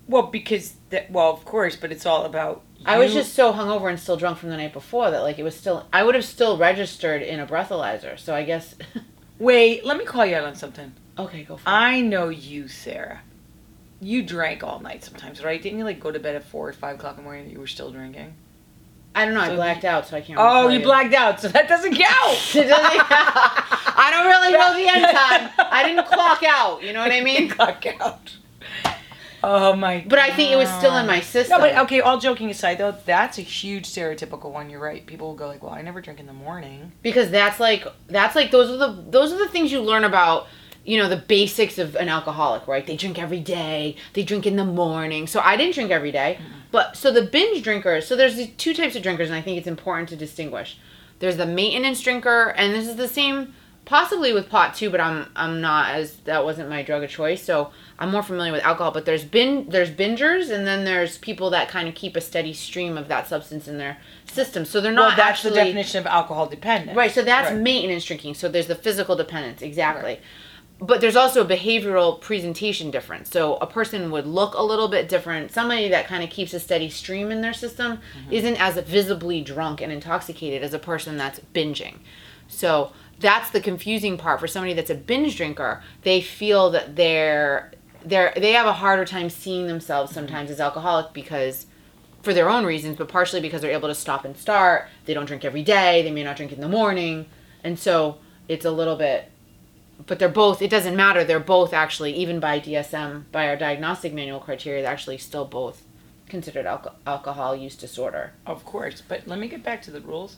well 0.06 0.22
because 0.22 0.74
that 0.90 1.10
well 1.10 1.30
of 1.32 1.44
course 1.44 1.74
but 1.76 1.90
it's 1.92 2.06
all 2.06 2.24
about 2.24 2.62
I 2.86 2.98
was 2.98 3.12
just 3.12 3.34
so 3.34 3.52
hungover 3.52 3.90
and 3.90 3.98
still 3.98 4.16
drunk 4.16 4.38
from 4.38 4.50
the 4.50 4.56
night 4.56 4.72
before 4.72 5.10
that 5.10 5.20
like 5.22 5.38
it 5.38 5.42
was 5.42 5.56
still 5.56 5.86
I 5.92 6.04
would 6.04 6.14
have 6.14 6.24
still 6.24 6.56
registered 6.56 7.22
in 7.22 7.40
a 7.40 7.46
breathalyzer. 7.46 8.18
So 8.18 8.34
I 8.34 8.44
guess 8.44 8.76
wait 9.38 9.84
let 9.84 9.96
me 9.98 10.04
call 10.04 10.24
you 10.24 10.36
out 10.36 10.44
on 10.44 10.54
something 10.54 10.92
okay, 11.18 11.42
go 11.42 11.56
for 11.56 11.68
it. 11.68 11.72
i 11.72 12.00
know 12.00 12.28
you 12.28 12.68
sarah 12.68 13.20
you 14.00 14.22
drank 14.22 14.62
all 14.62 14.78
night 14.80 15.02
sometimes 15.04 15.42
right 15.44 15.60
didn't 15.62 15.78
you 15.78 15.84
like 15.84 15.98
go 16.00 16.10
to 16.12 16.20
bed 16.20 16.36
at 16.36 16.44
four 16.44 16.68
or 16.68 16.72
five 16.72 16.96
o'clock 16.96 17.12
in 17.12 17.16
the 17.18 17.22
morning 17.24 17.44
and 17.44 17.52
you 17.52 17.58
were 17.58 17.66
still 17.66 17.90
drinking 17.90 18.32
I 19.18 19.24
don't 19.24 19.34
know. 19.34 19.40
I 19.40 19.54
blacked 19.54 19.84
out, 19.84 20.06
so 20.06 20.16
I 20.16 20.20
can't. 20.20 20.38
oh 20.40 20.68
you 20.68 20.78
tell 20.78 20.88
blacked 20.88 21.14
out 21.14 21.40
so 21.40 21.48
that 21.48 21.68
doesn't 21.68 21.94
count 21.94 22.38
It 22.54 22.64
doesn't- 22.68 23.06
I 24.00 24.08
don't 24.12 24.26
really 24.26 24.52
know 24.52 24.74
the 24.74 24.88
end 24.88 25.04
time. 25.58 25.66
I 25.72 25.82
didn't 25.84 26.06
clock 26.06 26.42
out. 26.44 26.82
You 26.82 26.92
know 26.92 27.00
what 27.00 27.12
I 27.12 27.20
mean? 27.20 27.48
clock 27.48 27.84
out. 28.00 28.36
Oh 29.42 29.76
my! 29.76 30.04
But 30.08 30.18
I 30.18 30.30
think 30.32 30.50
it 30.50 30.56
was 30.56 30.68
still 30.68 30.96
in 30.96 31.06
my 31.06 31.20
system. 31.20 31.60
No, 31.60 31.64
but 31.64 31.76
okay. 31.84 32.00
All 32.00 32.18
joking 32.18 32.50
aside, 32.50 32.78
though, 32.78 32.96
that's 33.06 33.38
a 33.38 33.42
huge 33.42 33.86
stereotypical 33.86 34.50
one. 34.50 34.68
You're 34.68 34.80
right. 34.80 35.06
People 35.06 35.28
will 35.28 35.36
go 35.36 35.46
like, 35.46 35.62
"Well, 35.62 35.72
I 35.72 35.80
never 35.82 36.00
drink 36.00 36.18
in 36.18 36.26
the 36.26 36.32
morning." 36.32 36.90
because 37.02 37.30
that's 37.30 37.60
like 37.60 37.86
that's 38.08 38.34
like 38.34 38.50
those 38.50 38.68
are 38.68 38.76
the 38.76 39.00
those 39.10 39.32
are 39.32 39.38
the 39.38 39.46
things 39.48 39.70
you 39.70 39.80
learn 39.80 40.02
about. 40.02 40.48
You 40.88 40.96
know 40.98 41.08
the 41.08 41.16
basics 41.18 41.78
of 41.78 41.94
an 41.96 42.08
alcoholic, 42.08 42.66
right? 42.66 42.86
They 42.86 42.96
drink 42.96 43.18
every 43.18 43.40
day. 43.40 43.96
They 44.14 44.22
drink 44.22 44.46
in 44.46 44.56
the 44.56 44.64
morning. 44.64 45.26
So 45.26 45.40
I 45.40 45.56
didn't 45.56 45.74
drink 45.74 45.90
every 45.90 46.12
day. 46.12 46.38
Mm-hmm. 46.40 46.52
But 46.70 46.96
so 46.96 47.10
the 47.12 47.22
binge 47.22 47.62
drinkers. 47.62 48.06
So 48.06 48.16
there's 48.16 48.36
these 48.36 48.50
two 48.56 48.74
types 48.74 48.96
of 48.96 49.02
drinkers, 49.02 49.28
and 49.28 49.36
I 49.36 49.42
think 49.42 49.58
it's 49.58 49.66
important 49.66 50.08
to 50.10 50.16
distinguish. 50.16 50.78
There's 51.18 51.36
the 51.36 51.46
maintenance 51.46 52.00
drinker, 52.00 52.54
and 52.56 52.74
this 52.74 52.86
is 52.88 52.96
the 52.96 53.08
same 53.08 53.54
possibly 53.84 54.34
with 54.34 54.50
pot 54.50 54.74
too, 54.74 54.90
but 54.90 55.00
I'm 55.00 55.26
I'm 55.34 55.60
not 55.60 55.94
as 55.94 56.16
that 56.24 56.44
wasn't 56.44 56.68
my 56.68 56.82
drug 56.82 57.02
of 57.02 57.10
choice, 57.10 57.42
so 57.42 57.70
I'm 57.98 58.10
more 58.10 58.22
familiar 58.22 58.52
with 58.52 58.62
alcohol. 58.62 58.92
But 58.92 59.06
there's 59.06 59.24
bin 59.24 59.68
there's 59.70 59.90
bingers, 59.90 60.50
and 60.50 60.66
then 60.66 60.84
there's 60.84 61.18
people 61.18 61.50
that 61.50 61.68
kind 61.68 61.88
of 61.88 61.94
keep 61.94 62.14
a 62.14 62.20
steady 62.20 62.52
stream 62.52 62.98
of 62.98 63.08
that 63.08 63.26
substance 63.26 63.66
in 63.66 63.78
their 63.78 63.96
system. 64.30 64.64
So 64.64 64.80
they're 64.80 64.92
not 64.92 65.08
well, 65.08 65.16
that's 65.16 65.28
actually 65.30 65.50
the 65.50 65.64
definition 65.64 66.00
of 66.00 66.06
alcohol 66.06 66.46
dependent. 66.46 66.96
right. 66.96 67.10
So 67.10 67.22
that's 67.22 67.50
Right. 67.50 67.60
maintenance 67.60 68.04
drinking. 68.04 68.34
So 68.34 68.48
there's 68.48 68.66
the 68.68 68.74
physical 68.74 69.16
dependence 69.16 69.62
exactly. 69.62 70.20
But 70.80 71.00
there's 71.00 71.16
also 71.16 71.44
a 71.44 71.48
behavioral 71.48 72.20
presentation 72.20 72.90
difference. 72.92 73.30
So 73.30 73.56
a 73.56 73.66
person 73.66 74.12
would 74.12 74.26
look 74.26 74.54
a 74.54 74.62
little 74.62 74.86
bit 74.88 75.08
different. 75.08 75.50
Somebody 75.50 75.88
that 75.88 76.06
kind 76.06 76.22
of 76.22 76.30
keeps 76.30 76.54
a 76.54 76.60
steady 76.60 76.88
stream 76.88 77.32
in 77.32 77.40
their 77.40 77.52
system 77.52 77.98
Mm-hmm. 77.98 78.32
isn't 78.32 78.60
as 78.60 78.76
visibly 78.86 79.40
drunk 79.40 79.80
and 79.80 79.90
intoxicated 79.92 80.62
as 80.62 80.72
a 80.74 80.78
person 80.78 81.16
that's 81.16 81.40
binging. 81.52 81.96
So 82.46 82.92
that's 83.18 83.50
the 83.50 83.60
confusing 83.60 84.16
part 84.16 84.38
for 84.38 84.46
somebody 84.46 84.72
that's 84.72 84.90
a 84.90 84.94
binge 84.94 85.36
drinker. 85.36 85.82
They 86.02 86.20
feel 86.20 86.70
that 86.70 86.94
they're 86.96 87.72
they're 88.04 88.32
they 88.36 88.52
have 88.52 88.66
a 88.66 88.72
harder 88.74 89.04
time 89.04 89.28
seeing 89.28 89.66
themselves 89.66 90.12
sometimes 90.14 90.48
as 90.50 90.60
alcoholic 90.60 91.12
because 91.12 91.66
for 92.22 92.32
their 92.32 92.48
own 92.48 92.64
reasons, 92.64 92.96
but 92.96 93.08
partially 93.08 93.40
because 93.40 93.62
they're 93.62 93.72
able 93.72 93.88
to 93.88 93.94
stop 93.94 94.24
and 94.24 94.36
start. 94.36 94.86
They 95.06 95.14
don't 95.14 95.26
drink 95.26 95.44
every 95.44 95.62
day. 95.64 96.02
They 96.02 96.12
may 96.12 96.22
not 96.22 96.36
drink 96.36 96.52
in 96.52 96.60
the 96.60 96.68
morning, 96.68 97.26
and 97.64 97.76
so 97.78 98.18
it's 98.46 98.64
a 98.64 98.70
little 98.70 98.96
bit. 98.96 99.30
But 100.06 100.18
they're 100.18 100.28
both. 100.28 100.62
It 100.62 100.70
doesn't 100.70 100.96
matter. 100.96 101.24
They're 101.24 101.40
both 101.40 101.72
actually, 101.72 102.12
even 102.14 102.40
by 102.40 102.60
DSM, 102.60 103.24
by 103.32 103.48
our 103.48 103.56
diagnostic 103.56 104.12
manual 104.14 104.40
criteria, 104.40 104.82
they're 104.82 104.92
actually 104.92 105.18
still 105.18 105.44
both 105.44 105.82
considered 106.28 106.66
alco- 106.66 106.94
alcohol 107.06 107.56
use 107.56 107.74
disorder. 107.74 108.32
Of 108.46 108.64
course, 108.64 109.02
but 109.06 109.26
let 109.26 109.38
me 109.38 109.48
get 109.48 109.62
back 109.62 109.82
to 109.82 109.90
the 109.90 110.00
rules. 110.00 110.36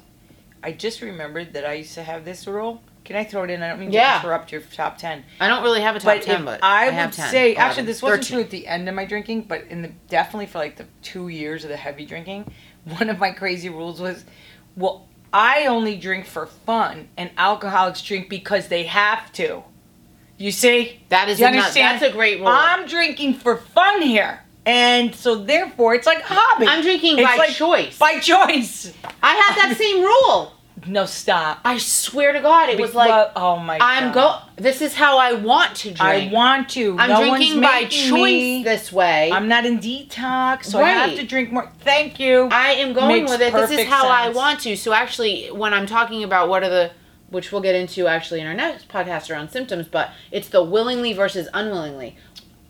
I 0.63 0.73
just 0.73 1.01
remembered 1.03 1.53
that 1.55 1.65
I 1.65 1.75
used 1.75 1.95
to 1.95 2.03
have 2.03 2.25
this 2.25 2.47
rule. 2.47 2.83
Can 3.05 3.17
I 3.17 3.25
throw 3.25 3.45
it 3.45 3.51
in? 3.51 3.63
I 3.63 3.69
don't 3.69 3.81
mean 3.81 3.93
Yeah. 3.93 4.19
to 4.21 4.27
interrupt 4.27 4.53
your 4.53 4.61
top 4.61 4.99
ten. 4.99 5.25
I 5.41 5.49
don't 5.49 5.63
really 5.63 5.81
have 5.81 5.97
a 5.97 6.01
top 6.01 6.17
But 6.17 6.23
ten, 6.23 6.45
but 6.45 6.61
I, 6.63 6.87
have 6.87 7.11
would 7.11 7.17
10, 7.17 7.31
say, 7.31 7.53
11, 7.55 7.57
actually, 7.71 7.87
this 7.87 8.03
wasn't 8.03 8.23
13. 8.25 8.35
true 8.37 8.45
at 8.45 8.51
the 8.51 8.67
end 8.67 8.89
of 8.89 8.95
my 8.95 9.05
drinking, 9.07 9.43
but 9.43 9.65
in 9.69 9.83
the 9.83 9.89
definitely 10.09 10.47
for 10.47 10.59
like 10.59 10.77
the 10.77 10.87
two 11.03 11.29
years 11.29 11.65
of 11.65 11.71
the 11.71 11.77
heavy 11.79 12.05
drinking, 12.05 12.53
one 12.85 13.09
of 13.09 13.19
my 13.19 13.31
crazy 13.33 13.69
rules 13.71 14.01
was, 14.01 14.25
well, 14.77 15.07
I 15.33 15.67
only 15.67 15.97
drink 15.97 16.27
for 16.27 16.47
fun, 16.47 17.09
and 17.17 17.31
alcoholics 17.39 18.03
drink 18.03 18.29
because 18.29 18.69
they 18.69 18.85
have 18.85 19.33
to. 19.35 19.63
You 20.39 20.51
see, 20.53 21.01
That 21.11 21.29
is 21.29 21.39
you 21.39 21.45
nut- 21.47 21.55
understand? 21.55 22.01
That's 22.01 22.13
a 22.13 22.17
great 22.17 22.39
rule. 22.41 22.49
I'm 22.49 22.87
drinking 22.87 23.35
for 23.35 23.57
fun 23.59 24.03
here, 24.03 24.41
and 24.67 25.15
so 25.15 25.37
therefore 25.37 25.95
it's 25.95 26.07
like 26.07 26.21
a 26.21 26.25
hobby. 26.35 26.67
I'm 26.67 26.83
drinking 26.83 27.19
It's 27.19 27.29
by 27.29 27.37
like- 27.37 27.51
choice. 27.51 27.99
by 27.99 28.19
choice. 28.21 28.93
I 29.23 29.35
have 29.35 29.57
that 29.57 29.75
same 29.79 30.01
rule. 30.01 30.53
No, 30.87 31.07
stop. 31.07 31.61
I 31.65 31.79
swear 31.79 32.33
to 32.33 32.41
God, 32.41 32.69
it 32.69 32.79
was 32.81 32.95
like 32.95 33.09
Well, 33.09 33.33
oh 33.37 33.57
my 33.59 33.79
I'm 33.81 34.13
go. 34.13 34.39
This 34.57 34.81
is 34.83 34.95
how 34.95 35.19
I 35.19 35.35
want 35.35 35.77
to 35.77 35.93
drink. 35.93 36.01
I 36.01 36.31
want 36.33 36.69
to. 36.71 36.97
I'm 36.99 37.11
no 37.11 37.21
drinking 37.29 37.61
one's 37.61 37.67
by 37.67 37.85
choice 37.85 38.11
me. 38.11 38.63
this 38.63 38.93
way. 38.93 39.31
I'm 39.33 39.49
not 39.49 39.67
in 39.67 39.79
detox, 39.79 40.67
so 40.67 40.81
I 40.81 40.91
have 40.91 41.17
to 41.17 41.27
drink 41.27 41.53
more. 41.53 41.71
Thank 41.81 42.21
you. 42.21 42.49
I 42.51 42.73
am 42.73 42.93
going 42.93 43.25
Makes 43.25 43.31
with 43.33 43.41
it. 43.41 43.53
This 43.53 43.71
is 43.71 43.87
how 43.87 44.09
I 44.09 44.31
want 44.31 44.61
to. 44.61 44.77
So 44.77 44.93
actually, 44.93 45.49
when 45.49 45.73
I'm 45.75 45.87
talking 45.87 46.25
about 46.25 46.49
what 46.49 46.63
are 46.63 46.69
the, 46.69 46.91
which 47.29 47.53
we'll 47.53 47.61
get 47.63 47.75
into 47.75 48.07
actually 48.07 48.41
in 48.41 48.47
our 48.47 48.55
next 48.55 48.89
podcast 48.89 49.31
around 49.31 49.51
symptoms, 49.51 49.87
but 49.89 50.11
it's 50.31 50.49
the 50.49 50.63
willingly 50.63 51.13
versus 51.13 51.49
unwillingly. 51.55 52.17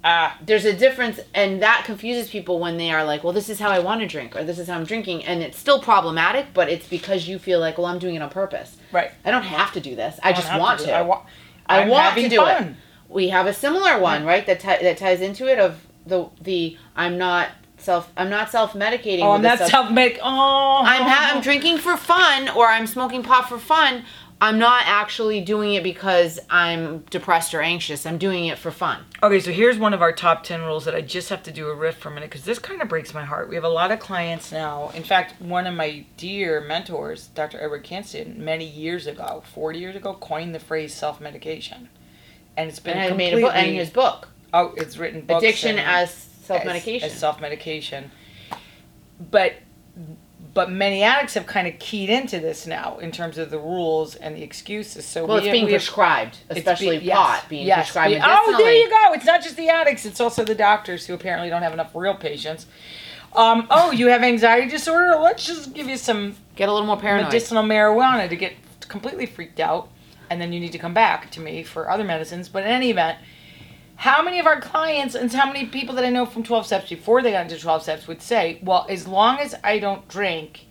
Ah, 0.02 0.38
There's 0.44 0.64
a 0.64 0.72
difference, 0.72 1.20
and 1.34 1.62
that 1.62 1.82
confuses 1.84 2.30
people 2.30 2.58
when 2.58 2.78
they 2.78 2.90
are 2.90 3.04
like, 3.04 3.22
"Well, 3.22 3.34
this 3.34 3.50
is 3.50 3.58
how 3.60 3.68
I 3.68 3.80
want 3.80 4.00
to 4.00 4.06
drink," 4.06 4.34
or 4.34 4.42
"This 4.44 4.58
is 4.58 4.66
how 4.66 4.74
I'm 4.76 4.84
drinking," 4.84 5.24
and 5.26 5.42
it's 5.42 5.58
still 5.58 5.80
problematic, 5.80 6.54
but 6.54 6.70
it's 6.70 6.88
because 6.88 7.28
you 7.28 7.38
feel 7.38 7.60
like, 7.60 7.76
"Well, 7.76 7.86
I'm 7.86 7.98
doing 7.98 8.14
it 8.14 8.22
on 8.22 8.30
purpose. 8.30 8.76
right. 8.92 9.10
I 9.26 9.30
don't 9.30 9.42
have 9.42 9.72
to 9.72 9.80
do 9.80 9.94
this. 9.94 10.18
I, 10.22 10.32
don't 10.32 10.40
just 10.42 10.58
want 10.58 10.78
do 10.78 10.86
to. 10.86 10.92
I, 10.94 11.02
wa- 11.02 11.20
I 11.66 11.86
want 11.86 12.16
to 12.16 12.28
do 12.30 12.36
fun. 12.36 12.64
it. 12.64 12.74
We 13.10 13.28
have 13.28 13.46
a 13.46 13.52
similar 13.52 13.98
one, 14.00 14.24
right? 14.24 14.46
That 14.46 14.60
ti- 14.60 14.82
that 14.82 14.96
ties 14.96 15.20
into 15.20 15.46
it 15.46 15.58
of 15.58 15.84
the 16.06 16.28
the 16.40 16.78
I'm 16.96 17.18
not 17.18 17.48
self 17.76 18.10
I'm 18.16 18.30
not 18.30 18.50
self 18.50 18.72
medicating. 18.72 19.20
Oh, 19.22 19.32
I'm 19.32 19.42
not 19.42 19.58
self 19.58 19.90
make. 19.90 20.18
Oh, 20.22 20.80
I'm 20.82 21.02
ha- 21.02 21.32
I'm 21.34 21.42
drinking 21.42 21.76
for 21.78 21.96
fun 21.98 22.48
or 22.48 22.66
I'm 22.68 22.86
smoking 22.86 23.22
pot 23.22 23.48
for 23.50 23.58
fun, 23.58 24.04
I'm 24.42 24.58
not 24.58 24.84
actually 24.86 25.42
doing 25.42 25.74
it 25.74 25.82
because 25.82 26.40
I'm 26.48 27.00
depressed 27.10 27.52
or 27.52 27.60
anxious. 27.60 28.06
I'm 28.06 28.16
doing 28.16 28.46
it 28.46 28.56
for 28.56 28.70
fun. 28.70 29.04
Okay, 29.22 29.38
so 29.38 29.52
here's 29.52 29.78
one 29.78 29.92
of 29.92 30.00
our 30.00 30.12
top 30.12 30.44
10 30.44 30.62
rules 30.62 30.86
that 30.86 30.94
I 30.94 31.02
just 31.02 31.28
have 31.28 31.42
to 31.42 31.52
do 31.52 31.68
a 31.68 31.74
riff 31.74 31.98
for 31.98 32.08
a 32.08 32.12
minute 32.12 32.30
because 32.30 32.46
this 32.46 32.58
kind 32.58 32.80
of 32.80 32.88
breaks 32.88 33.12
my 33.12 33.24
heart. 33.24 33.50
We 33.50 33.54
have 33.54 33.64
a 33.64 33.68
lot 33.68 33.92
of 33.92 33.98
clients 34.00 34.50
now. 34.50 34.90
In 34.94 35.02
fact, 35.02 35.40
one 35.42 35.66
of 35.66 35.74
my 35.74 36.06
dear 36.16 36.62
mentors, 36.62 37.26
Dr. 37.28 37.60
Edward 37.62 37.84
Khantzian, 37.84 38.38
many 38.38 38.64
years 38.66 39.06
ago, 39.06 39.42
40 39.52 39.78
years 39.78 39.94
ago, 39.96 40.14
coined 40.14 40.54
the 40.54 40.60
phrase 40.60 40.94
self 40.94 41.20
medication. 41.20 41.90
And 42.56 42.70
it's 42.70 42.80
been 42.80 42.96
And 42.96 43.12
I 43.12 43.16
made 43.16 43.30
completely. 43.32 43.42
a 43.42 43.46
book 43.46 43.54
and 43.56 43.76
his 43.76 43.90
book, 43.90 44.28
oh, 44.54 44.72
it's 44.78 44.96
written 44.96 45.20
books 45.20 45.42
Addiction 45.44 45.78
as 45.78 46.12
Self 46.12 46.64
Medication. 46.64 47.10
as, 47.10 47.18
self 47.18 47.40
medication. 47.42 48.10
But 49.30 49.54
but 50.52 50.70
many 50.70 51.02
addicts 51.02 51.34
have 51.34 51.46
kind 51.46 51.68
of 51.68 51.78
keyed 51.78 52.10
into 52.10 52.40
this 52.40 52.66
now 52.66 52.98
in 52.98 53.12
terms 53.12 53.38
of 53.38 53.50
the 53.50 53.58
rules 53.58 54.16
and 54.16 54.36
the 54.36 54.42
excuses. 54.42 55.04
So 55.04 55.24
well, 55.24 55.40
we, 55.40 55.48
it's 55.48 55.52
being 55.52 55.66
we 55.66 55.72
prescribed, 55.72 56.38
especially 56.48 56.98
be- 56.98 57.06
yes, 57.06 57.16
pot 57.16 57.48
being 57.48 57.66
yes, 57.66 57.86
prescribed 57.86 58.14
be- 58.14 58.20
Oh, 58.22 58.54
there 58.58 58.74
you 58.74 58.88
go. 58.88 59.12
It's 59.12 59.26
not 59.26 59.42
just 59.42 59.56
the 59.56 59.68
addicts; 59.68 60.04
it's 60.04 60.20
also 60.20 60.44
the 60.44 60.54
doctors 60.54 61.06
who 61.06 61.14
apparently 61.14 61.50
don't 61.50 61.62
have 61.62 61.72
enough 61.72 61.94
real 61.94 62.14
patients. 62.14 62.66
Um, 63.34 63.68
oh, 63.70 63.92
you 63.92 64.08
have 64.08 64.22
anxiety 64.22 64.68
disorder? 64.68 65.16
Let's 65.20 65.46
just 65.46 65.72
give 65.72 65.88
you 65.88 65.96
some 65.96 66.34
Get 66.56 66.68
a 66.68 66.72
little 66.72 66.86
more 66.86 66.98
paranoid. 66.98 67.26
medicinal 67.26 67.62
marijuana 67.62 68.28
to 68.28 68.36
get 68.36 68.54
completely 68.88 69.26
freaked 69.26 69.60
out, 69.60 69.88
and 70.28 70.40
then 70.40 70.52
you 70.52 70.58
need 70.58 70.72
to 70.72 70.78
come 70.78 70.92
back 70.94 71.30
to 71.30 71.40
me 71.40 71.62
for 71.62 71.88
other 71.88 72.04
medicines. 72.04 72.48
But 72.48 72.64
in 72.64 72.70
any 72.70 72.90
event, 72.90 73.18
how 74.00 74.22
many 74.22 74.38
of 74.40 74.46
our 74.46 74.58
clients 74.62 75.14
and 75.14 75.30
how 75.30 75.46
many 75.46 75.66
people 75.66 75.94
that 75.94 76.04
I 76.06 76.08
know 76.08 76.24
from 76.24 76.42
12 76.42 76.64
steps 76.64 76.88
before 76.88 77.20
they 77.20 77.32
got 77.32 77.42
into 77.42 77.58
12 77.60 77.82
steps 77.82 78.08
would 78.08 78.22
say, 78.22 78.58
well, 78.62 78.86
as 78.88 79.06
long 79.06 79.38
as 79.38 79.54
I 79.62 79.78
don't 79.78 80.08
drink 80.08 80.64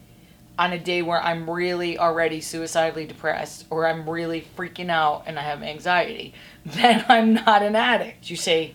on 0.57 0.73
a 0.73 0.79
day 0.79 1.03
where 1.03 1.21
I'm 1.21 1.47
really 1.47 1.99
already 1.99 2.41
suicidally 2.41 3.05
depressed 3.05 3.65
or 3.69 3.85
I'm 3.85 4.09
really 4.09 4.47
freaking 4.57 4.89
out 4.89 5.25
and 5.27 5.37
I 5.37 5.43
have 5.43 5.61
anxiety, 5.61 6.33
then 6.65 7.05
I'm 7.07 7.35
not 7.35 7.61
an 7.61 7.75
addict. 7.75 8.31
You 8.31 8.35
say, 8.35 8.73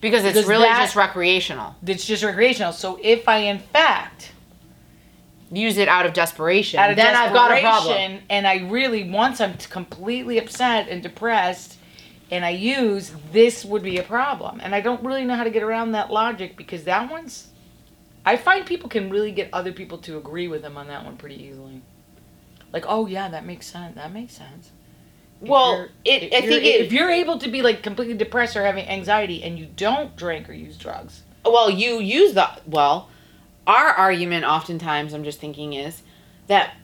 because 0.00 0.24
it's 0.24 0.34
Does 0.34 0.46
really 0.46 0.64
that- 0.64 0.82
just 0.82 0.96
recreational. 0.96 1.76
it's 1.86 2.04
just 2.04 2.24
recreational. 2.24 2.72
So 2.72 2.98
if 3.00 3.28
I, 3.28 3.36
in 3.36 3.60
fact, 3.60 4.32
Use 5.54 5.76
it 5.76 5.86
out 5.86 6.06
of 6.06 6.12
desperation. 6.14 6.80
out 6.80 6.90
of 6.90 6.96
then 6.96 7.14
I've 7.14 7.32
got 7.34 7.52
a 7.52 7.60
problem. 7.60 7.92
desperation, 7.94 8.22
and 8.30 8.46
I 8.46 8.56
really 8.70 9.08
once 9.08 9.38
I'm 9.38 9.52
completely 9.58 10.38
upset 10.38 10.88
and 10.88 11.02
depressed, 11.02 11.76
and 12.32 12.44
I 12.44 12.50
use 12.50 13.12
this 13.30 13.64
would 13.64 13.82
be 13.82 13.98
a 13.98 14.02
problem, 14.02 14.60
and 14.60 14.74
I 14.74 14.80
don't 14.80 15.04
really 15.04 15.24
know 15.24 15.36
how 15.36 15.44
to 15.44 15.50
get 15.50 15.62
around 15.62 15.92
that 15.92 16.10
logic 16.10 16.56
because 16.56 16.82
that 16.84 17.08
one's. 17.08 17.48
I 18.24 18.36
find 18.36 18.64
people 18.66 18.88
can 18.88 19.10
really 19.10 19.32
get 19.32 19.48
other 19.52 19.72
people 19.72 19.98
to 19.98 20.16
agree 20.16 20.48
with 20.48 20.62
them 20.62 20.76
on 20.76 20.88
that 20.88 21.04
one 21.04 21.16
pretty 21.16 21.40
easily. 21.42 21.82
Like, 22.72 22.84
oh 22.88 23.06
yeah, 23.06 23.28
that 23.28 23.44
makes 23.44 23.66
sense. 23.66 23.94
That 23.96 24.12
makes 24.12 24.32
sense. 24.34 24.70
If 25.42 25.48
Well, 25.48 25.88
it- 26.04 26.32
I 26.32 26.40
think 26.40 26.64
it- 26.64 26.80
if 26.86 26.92
you're 26.92 27.10
able 27.10 27.38
to 27.38 27.48
be 27.48 27.62
like 27.62 27.82
completely 27.82 28.14
depressed 28.14 28.56
or 28.56 28.64
having 28.64 28.86
anxiety 28.88 29.42
and 29.42 29.58
you 29.58 29.66
don't 29.66 30.16
drink 30.16 30.48
or 30.48 30.52
use 30.52 30.76
drugs, 30.76 31.22
well 31.44 31.68
you 31.68 31.98
use 31.98 32.32
the 32.34 32.48
well 32.66 33.08
our 33.66 33.88
argument 33.88 34.44
oftentimes 34.44 35.12
i'm 35.12 35.24
just 35.24 35.40
thinking 35.40 35.72
is 35.72 36.02
that 36.46 36.74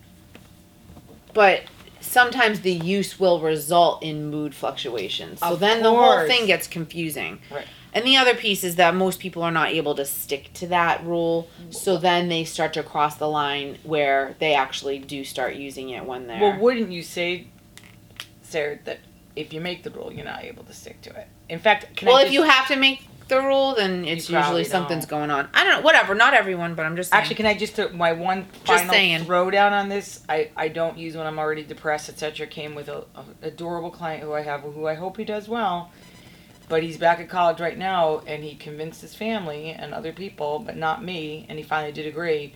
but 1.32 1.62
sometimes 2.08 2.60
the 2.60 2.72
use 2.72 3.20
will 3.20 3.40
result 3.40 4.02
in 4.02 4.30
mood 4.30 4.54
fluctuations 4.54 5.40
so 5.40 5.52
Of 5.52 5.60
then 5.60 5.82
the 5.82 5.90
whole 5.90 6.14
course. 6.14 6.28
thing 6.28 6.46
gets 6.46 6.66
confusing 6.66 7.40
Right. 7.50 7.66
and 7.92 8.04
the 8.04 8.16
other 8.16 8.34
piece 8.34 8.64
is 8.64 8.76
that 8.76 8.94
most 8.94 9.20
people 9.20 9.42
are 9.42 9.50
not 9.52 9.68
able 9.68 9.94
to 9.96 10.04
stick 10.04 10.52
to 10.54 10.66
that 10.68 11.04
rule 11.04 11.48
so 11.70 11.96
then 11.96 12.28
they 12.28 12.44
start 12.44 12.72
to 12.74 12.82
cross 12.82 13.16
the 13.16 13.28
line 13.28 13.78
where 13.82 14.34
they 14.38 14.54
actually 14.54 14.98
do 14.98 15.24
start 15.24 15.54
using 15.54 15.90
it 15.90 16.04
when 16.04 16.26
they're 16.26 16.40
Well, 16.40 16.58
wouldn't 16.58 16.90
you 16.92 17.02
say, 17.02 17.46
Sarah, 18.42 18.78
that 18.84 18.98
if 19.36 19.52
you 19.52 19.60
make 19.60 19.82
the 19.82 19.90
rule, 19.90 20.12
you're 20.12 20.24
not 20.24 20.42
able 20.44 20.64
to 20.64 20.72
stick 20.72 21.00
to 21.02 21.10
it? 21.10 21.26
In 21.48 21.58
fact, 21.58 21.96
can 21.96 22.08
well 22.08 22.16
I 22.16 22.22
if 22.22 22.26
just, 22.26 22.34
you 22.34 22.42
have 22.42 22.66
to 22.68 22.76
make 22.76 23.07
the 23.28 23.40
rule 23.40 23.74
then 23.74 24.04
it's 24.04 24.28
usually 24.30 24.64
something's 24.64 25.06
don't. 25.06 25.18
going 25.18 25.30
on 25.30 25.48
i 25.54 25.64
don't 25.64 25.78
know 25.78 25.80
whatever 25.82 26.14
not 26.14 26.34
everyone 26.34 26.74
but 26.74 26.86
i'm 26.86 26.96
just 26.96 27.10
saying. 27.10 27.20
actually, 27.20 27.36
can 27.36 27.46
I 27.46 27.54
just 27.54 27.74
throw 27.74 27.88
my 27.90 28.12
one 28.12 28.46
Just 28.64 28.66
final 28.66 28.92
saying. 28.92 29.24
throwdown 29.24 29.72
on 29.72 29.88
this? 29.88 30.22
I, 30.28 30.50
I 30.56 30.68
don't 30.68 30.98
use 30.98 31.16
when 31.16 31.26
I'm 31.26 31.38
already 31.38 31.62
depressed, 31.62 32.08
etc. 32.08 32.46
Came 32.46 32.74
with 32.74 32.88
a, 32.88 33.04
a 33.14 33.24
adorable 33.42 33.90
client 33.90 34.22
who 34.22 34.32
I 34.32 34.42
have, 34.42 34.60
who 34.62 34.86
I 34.86 34.94
hope 34.94 35.16
he 35.16 35.24
does 35.24 35.48
well. 35.48 35.90
But 36.68 36.82
he's 36.82 36.98
back 36.98 37.18
at 37.20 37.28
college 37.28 37.60
right 37.60 37.78
now, 37.78 38.22
and 38.26 38.44
he 38.44 38.54
convinced 38.54 39.00
his 39.00 39.14
family 39.14 39.70
and 39.70 39.94
other 39.94 40.12
people, 40.12 40.58
but 40.58 40.76
not 40.76 41.02
me, 41.02 41.46
and 41.48 41.58
he 41.58 41.64
finally 41.64 41.92
did 41.92 42.06
agree 42.06 42.54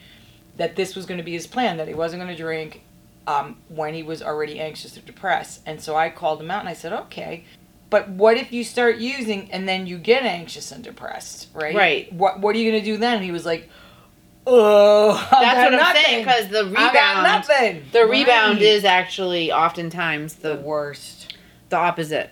that 0.59 0.77
this 0.77 0.95
was 0.95 1.07
going 1.07 1.19
to 1.19 1.25
be 1.25 1.33
his 1.33 1.47
plan. 1.47 1.79
That 1.79 1.89
he 1.89 1.95
wasn't 1.95 2.23
going 2.23 2.35
to 2.35 2.41
drink 2.43 2.83
um, 3.27 3.57
when 3.69 3.95
he 3.95 4.03
was 4.03 4.23
already 4.23 4.61
anxious 4.61 4.97
or 4.99 5.01
depressed. 5.01 5.63
And 5.65 5.81
so 5.81 5.97
I 5.97 6.11
called 6.11 6.41
him 6.41 6.51
out 6.51 6.61
and 6.61 6.69
I 6.69 6.75
said, 6.75 6.93
okay, 6.93 7.45
but 7.93 8.09
what 8.09 8.37
if 8.37 8.53
you 8.53 8.65
start 8.65 8.97
using 8.97 9.49
and 9.53 9.69
then 9.69 9.87
you 9.87 9.99
get 9.99 10.25
anxious 10.25 10.73
and 10.73 10.83
depressed, 10.83 11.49
right? 11.55 11.75
Right. 11.77 12.13
What 12.13 12.41
What 12.41 12.57
are 12.57 12.59
you 12.59 12.69
going 12.73 12.83
to 12.83 12.85
do 12.93 12.97
then? 12.97 13.17
And 13.19 13.25
he 13.25 13.31
was 13.31 13.47
like, 13.47 13.69
oh, 14.47 15.13
that's 15.31 15.71
what 15.71 15.81
i'm 15.81 15.95
saying 15.97 16.25
because 16.25 16.49
the 16.49 16.65
rebound 16.65 17.23
nothing. 17.23 17.83
The 17.93 18.07
rebound 18.07 18.59
Right. 18.59 18.63
is 18.63 18.85
actually 18.85 19.53
oftentimes 19.53 20.35
the 20.37 20.57
the 20.57 20.63
worst. 20.63 21.35
the 21.69 21.77
opposite. 21.77 22.31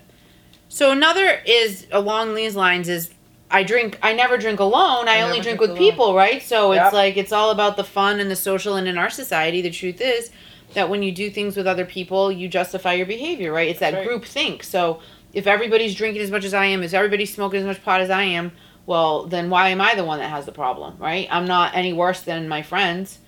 So 0.68 0.90
another 0.92 1.40
is 1.46 1.86
along 1.92 2.34
these 2.34 2.56
lines 2.56 2.88
is 2.88 3.10
I 3.50 3.62
drink 3.64 3.98
I 4.02 4.12
never 4.12 4.38
drink 4.38 4.60
alone. 4.60 5.08
I, 5.08 5.18
I 5.18 5.22
only 5.22 5.40
drink 5.40 5.58
drink 5.58 5.60
with 5.60 5.70
alone. 5.70 5.78
people, 5.90 6.14
right? 6.14 6.42
So 6.42 6.72
Yep. 6.72 6.86
it's 6.86 6.94
like 6.94 7.16
it's 7.16 7.32
all 7.32 7.50
about 7.50 7.76
the 7.76 7.84
fun 7.84 8.18
and 8.20 8.30
the 8.30 8.36
social 8.36 8.76
and 8.76 8.88
in 8.88 8.96
our 8.98 9.10
society 9.10 9.60
the 9.60 9.70
truth 9.70 10.00
is 10.00 10.30
that 10.74 10.88
when 10.88 11.02
you 11.02 11.10
do 11.10 11.30
things 11.30 11.56
with 11.56 11.66
other 11.66 11.84
people, 11.84 12.30
you 12.30 12.46
justify 12.48 12.92
your 12.92 13.06
behavior, 13.06 13.52
right? 13.52 13.68
It's 13.68 13.80
that 13.80 13.92
right. 13.92 14.06
group 14.06 14.24
think. 14.24 14.62
So 14.62 15.00
if 15.32 15.46
everybody's 15.46 15.94
drinking 15.94 16.22
as 16.22 16.30
much 16.30 16.44
as 16.44 16.54
I 16.54 16.66
am, 16.66 16.82
if 16.82 16.92
everybody's 16.94 17.32
smoking 17.32 17.60
as 17.60 17.66
much 17.66 17.82
pot 17.84 18.00
as 18.00 18.10
I 18.10 18.22
am, 18.24 18.52
well, 18.86 19.26
then 19.26 19.50
why 19.50 19.68
am 19.68 19.80
I 19.80 19.94
the 19.94 20.04
one 20.04 20.18
that 20.18 20.30
has 20.30 20.46
the 20.46 20.52
problem, 20.52 20.96
right? 20.98 21.28
I'm 21.30 21.44
not 21.44 21.74
any 21.76 21.92
worse 21.92 22.22
than 22.22 22.48
my 22.48 22.62
friends. 22.62 23.18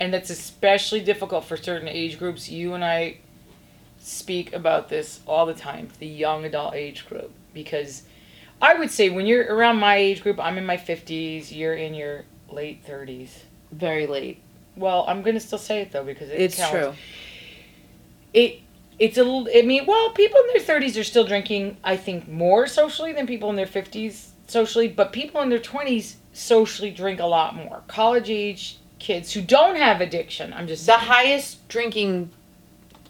and 0.00 0.12
that's 0.12 0.28
especially 0.30 1.00
difficult 1.00 1.44
for 1.44 1.56
certain 1.56 1.86
age 1.88 2.18
groups. 2.18 2.48
You 2.48 2.74
and 2.74 2.84
I 2.84 3.18
speak 4.00 4.52
about 4.52 4.88
this 4.88 5.20
all 5.26 5.46
the 5.46 5.54
time, 5.54 5.88
the 6.00 6.06
young 6.06 6.44
adult 6.44 6.74
age 6.74 7.06
group, 7.06 7.30
because 7.54 8.02
I 8.60 8.74
would 8.74 8.90
say 8.90 9.08
when 9.10 9.24
you're 9.26 9.44
around 9.54 9.78
my 9.78 9.94
age 9.96 10.20
group, 10.22 10.40
I'm 10.40 10.58
in 10.58 10.66
my 10.66 10.76
50s, 10.76 11.54
you're 11.56 11.74
in 11.74 11.94
your 11.94 12.24
late 12.50 12.84
30s. 12.86 13.30
Very 13.70 14.06
late. 14.08 14.40
Well, 14.76 15.04
I'm 15.06 15.22
gonna 15.22 15.38
still 15.38 15.58
say 15.58 15.80
it 15.82 15.92
though 15.92 16.02
because 16.04 16.28
it 16.28 16.40
It's 16.40 16.56
counts. 16.56 16.72
true. 16.72 16.92
It 18.32 18.60
it's 18.98 19.18
a 19.18 19.24
little. 19.24 19.48
I 19.54 19.62
mean, 19.62 19.86
well, 19.86 20.10
people 20.10 20.40
in 20.40 20.46
their 20.64 20.80
30s 20.80 20.98
are 21.00 21.04
still 21.04 21.24
drinking. 21.24 21.76
I 21.84 21.96
think 21.96 22.28
more 22.28 22.66
socially 22.66 23.12
than 23.12 23.26
people 23.26 23.50
in 23.50 23.56
their 23.56 23.66
50s 23.66 24.28
socially, 24.46 24.88
but 24.88 25.12
people 25.12 25.40
in 25.40 25.48
their 25.48 25.58
20s 25.58 26.16
socially 26.32 26.90
drink 26.90 27.20
a 27.20 27.26
lot 27.26 27.54
more. 27.54 27.82
College 27.88 28.30
age 28.30 28.78
kids 28.98 29.32
who 29.32 29.42
don't 29.42 29.76
have 29.76 30.00
addiction. 30.00 30.52
I'm 30.52 30.66
just 30.66 30.86
The 30.86 30.96
saying. 30.98 31.08
highest 31.08 31.68
drinking, 31.68 32.30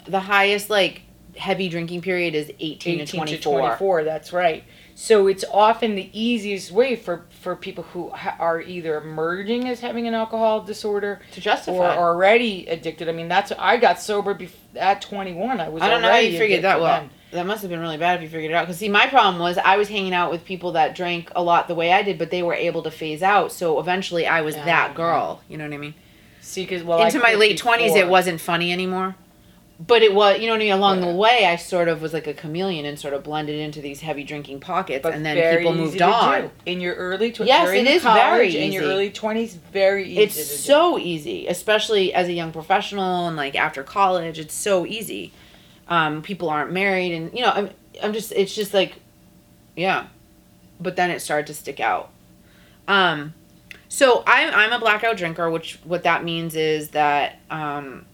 the 0.06 0.20
highest 0.20 0.70
like 0.70 1.02
heavy 1.36 1.68
drinking 1.68 2.00
period 2.00 2.34
is 2.34 2.50
18, 2.60 3.00
18 3.00 3.06
to 3.06 3.16
24. 3.16 3.58
24 3.60 4.04
that's 4.04 4.32
right 4.32 4.62
so 4.96 5.26
it's 5.26 5.44
often 5.52 5.96
the 5.96 6.08
easiest 6.12 6.70
way 6.70 6.94
for 6.96 7.24
for 7.40 7.56
people 7.56 7.84
who 7.92 8.10
ha- 8.10 8.36
are 8.38 8.60
either 8.60 8.96
emerging 8.98 9.68
as 9.68 9.80
having 9.80 10.06
an 10.06 10.14
alcohol 10.14 10.60
disorder 10.62 11.20
To 11.32 11.40
justify. 11.40 11.76
or 11.96 11.98
already 12.14 12.66
addicted 12.66 13.08
i 13.08 13.12
mean 13.12 13.28
that's 13.28 13.52
i 13.58 13.76
got 13.76 14.00
sober 14.00 14.34
bef- 14.34 14.52
at 14.76 15.00
21 15.02 15.60
i 15.60 15.68
was 15.68 15.82
I 15.82 15.88
don't 15.88 16.00
know 16.02 16.10
how 16.10 16.18
you 16.18 16.38
figured 16.38 16.62
that 16.62 16.80
well. 16.80 17.00
then. 17.00 17.10
That 17.32 17.46
must 17.46 17.62
have 17.62 17.70
been 17.72 17.80
really 17.80 17.96
bad 17.96 18.18
if 18.18 18.22
you 18.22 18.28
figured 18.28 18.52
it 18.52 18.54
out. 18.54 18.62
Because 18.66 18.78
see, 18.78 18.88
my 18.88 19.08
problem 19.08 19.40
was 19.42 19.58
I 19.58 19.76
was 19.76 19.88
hanging 19.88 20.14
out 20.14 20.30
with 20.30 20.44
people 20.44 20.70
that 20.72 20.94
drank 20.94 21.32
a 21.34 21.42
lot 21.42 21.66
the 21.66 21.74
way 21.74 21.92
I 21.92 22.04
did, 22.04 22.16
but 22.16 22.30
they 22.30 22.44
were 22.44 22.54
able 22.54 22.84
to 22.84 22.92
phase 22.92 23.24
out. 23.24 23.50
So 23.50 23.80
eventually, 23.80 24.24
I 24.24 24.42
was 24.42 24.54
Yeah, 24.54 24.64
that 24.66 24.94
girl. 24.94 25.40
You 25.48 25.58
know 25.58 25.64
what 25.64 25.74
I 25.74 25.78
mean? 25.78 25.94
see 26.40 26.62
because 26.62 26.84
well 26.84 27.02
Into 27.04 27.18
my 27.18 27.34
late 27.34 27.58
twenties, 27.58 27.96
it 27.96 28.06
wasn't 28.06 28.40
funny 28.40 28.70
anymore. 28.70 29.16
But 29.81 30.02
it 30.02 30.14
was, 30.14 30.38
you 30.38 30.47
know 30.47 30.52
what 30.52 30.61
I 30.61 30.64
mean. 30.64 30.73
Along 30.73 31.02
Yeah. 31.02 31.09
the 31.11 31.14
way, 31.16 31.47
I 31.47 31.57
sort 31.57 31.88
of 31.88 32.00
was 32.00 32.12
like 32.12 32.28
a 32.28 32.33
chameleon 32.35 32.85
and 32.87 32.97
sort 32.99 33.12
of 33.12 33.25
blended 33.25 33.59
into 33.59 33.81
these 33.81 34.00
heavy 34.00 34.23
drinking 34.23 34.61
pockets, 34.61 35.02
but 35.02 35.14
and 35.14 35.26
then 35.26 35.59
people 35.59 35.73
easy 35.73 35.83
moved 35.83 36.02
on. 36.02 36.43
do. 36.43 36.50
in 36.64 36.81
your 36.81 36.95
early 36.95 37.33
20s 37.33 37.47
Yes, 37.47 37.69
it 37.71 37.87
is 37.87 38.02
very 38.04 38.21
college, 38.21 38.54
in 38.54 38.71
your 38.73 38.83
easy. 38.85 38.93
early 38.93 39.11
20s 39.11 39.57
very 39.73 40.09
easy 40.11 40.23
it's 40.23 40.35
to 40.37 40.43
do. 40.43 40.47
so 40.62 40.97
easy 40.99 41.49
especially 41.49 42.14
as 42.14 42.28
a 42.28 42.33
young 42.33 42.52
professional 42.52 43.26
and 43.26 43.37
like 43.37 43.57
after 43.57 43.83
college 43.83 44.38
it's 44.38 44.54
so 44.54 44.87
easy 44.87 45.33
um, 45.88 46.23
people 46.23 46.49
aren't 46.49 46.71
married 46.73 47.12
and 47.12 47.35
you 47.35 47.40
know 47.43 47.50
I'm, 47.50 47.71
I'm 48.00 48.12
just 48.12 48.31
it's 48.33 48.54
just 48.54 48.73
like 48.73 48.95
yeah 49.76 50.07
but 50.81 50.95
then 50.95 51.11
it 51.11 51.19
started 51.21 51.49
to 51.49 51.54
stick 51.54 51.81
out 51.81 52.11
um, 52.87 53.35
so 53.88 54.23
I'm, 54.26 54.54
I'm 54.54 54.73
a 54.73 54.78
blackout 54.78 55.16
drinker 55.16 55.50
which 55.50 55.81
what 55.83 56.04
that 56.04 56.23
means 56.23 56.54
is 56.54 56.90
that 56.90 57.40
um, 57.50 58.07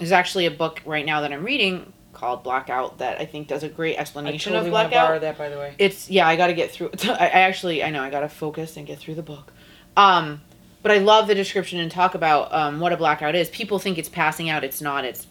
there's 0.00 0.12
actually 0.12 0.46
a 0.46 0.50
book 0.50 0.80
right 0.84 1.06
now 1.06 1.20
that 1.20 1.32
i'm 1.32 1.44
reading 1.44 1.92
called 2.12 2.42
blackout 2.42 2.98
that 2.98 3.20
i 3.20 3.24
think 3.24 3.46
does 3.46 3.62
a 3.62 3.68
great 3.68 3.96
I 3.96 4.00
explanation 4.00 4.52
totally 4.52 4.68
of 4.68 4.72
want 4.72 4.90
to 4.90 4.96
borrow 4.96 5.18
that 5.20 5.38
by 5.38 5.48
the 5.48 5.58
way. 5.58 5.74
It's 5.78 6.10
yeah 6.10 6.26
i 6.26 6.36
gotta 6.36 6.54
get 6.54 6.70
through 6.70 6.90
I, 7.04 7.26
I 7.26 7.40
actually 7.42 7.84
i 7.84 7.90
know 7.90 8.02
i 8.02 8.10
gotta 8.10 8.28
focus 8.28 8.76
and 8.76 8.86
get 8.86 8.98
through 8.98 9.14
the 9.14 9.22
book. 9.22 9.52
Um 9.96 10.40
but 10.82 10.90
i 10.90 10.98
love 10.98 11.28
the 11.28 11.34
description 11.34 11.78
and 11.78 11.90
talk 11.90 12.14
about 12.14 12.52
um, 12.52 12.80
what 12.80 12.92
a 12.92 12.96
blackout 12.96 13.34
is. 13.34 13.48
People 13.50 13.78
think 13.78 13.98
it's 13.98 14.08
passing 14.08 14.48
out 14.48 14.64
it's 14.64 14.80
not. 14.80 15.04
It's 15.04 15.26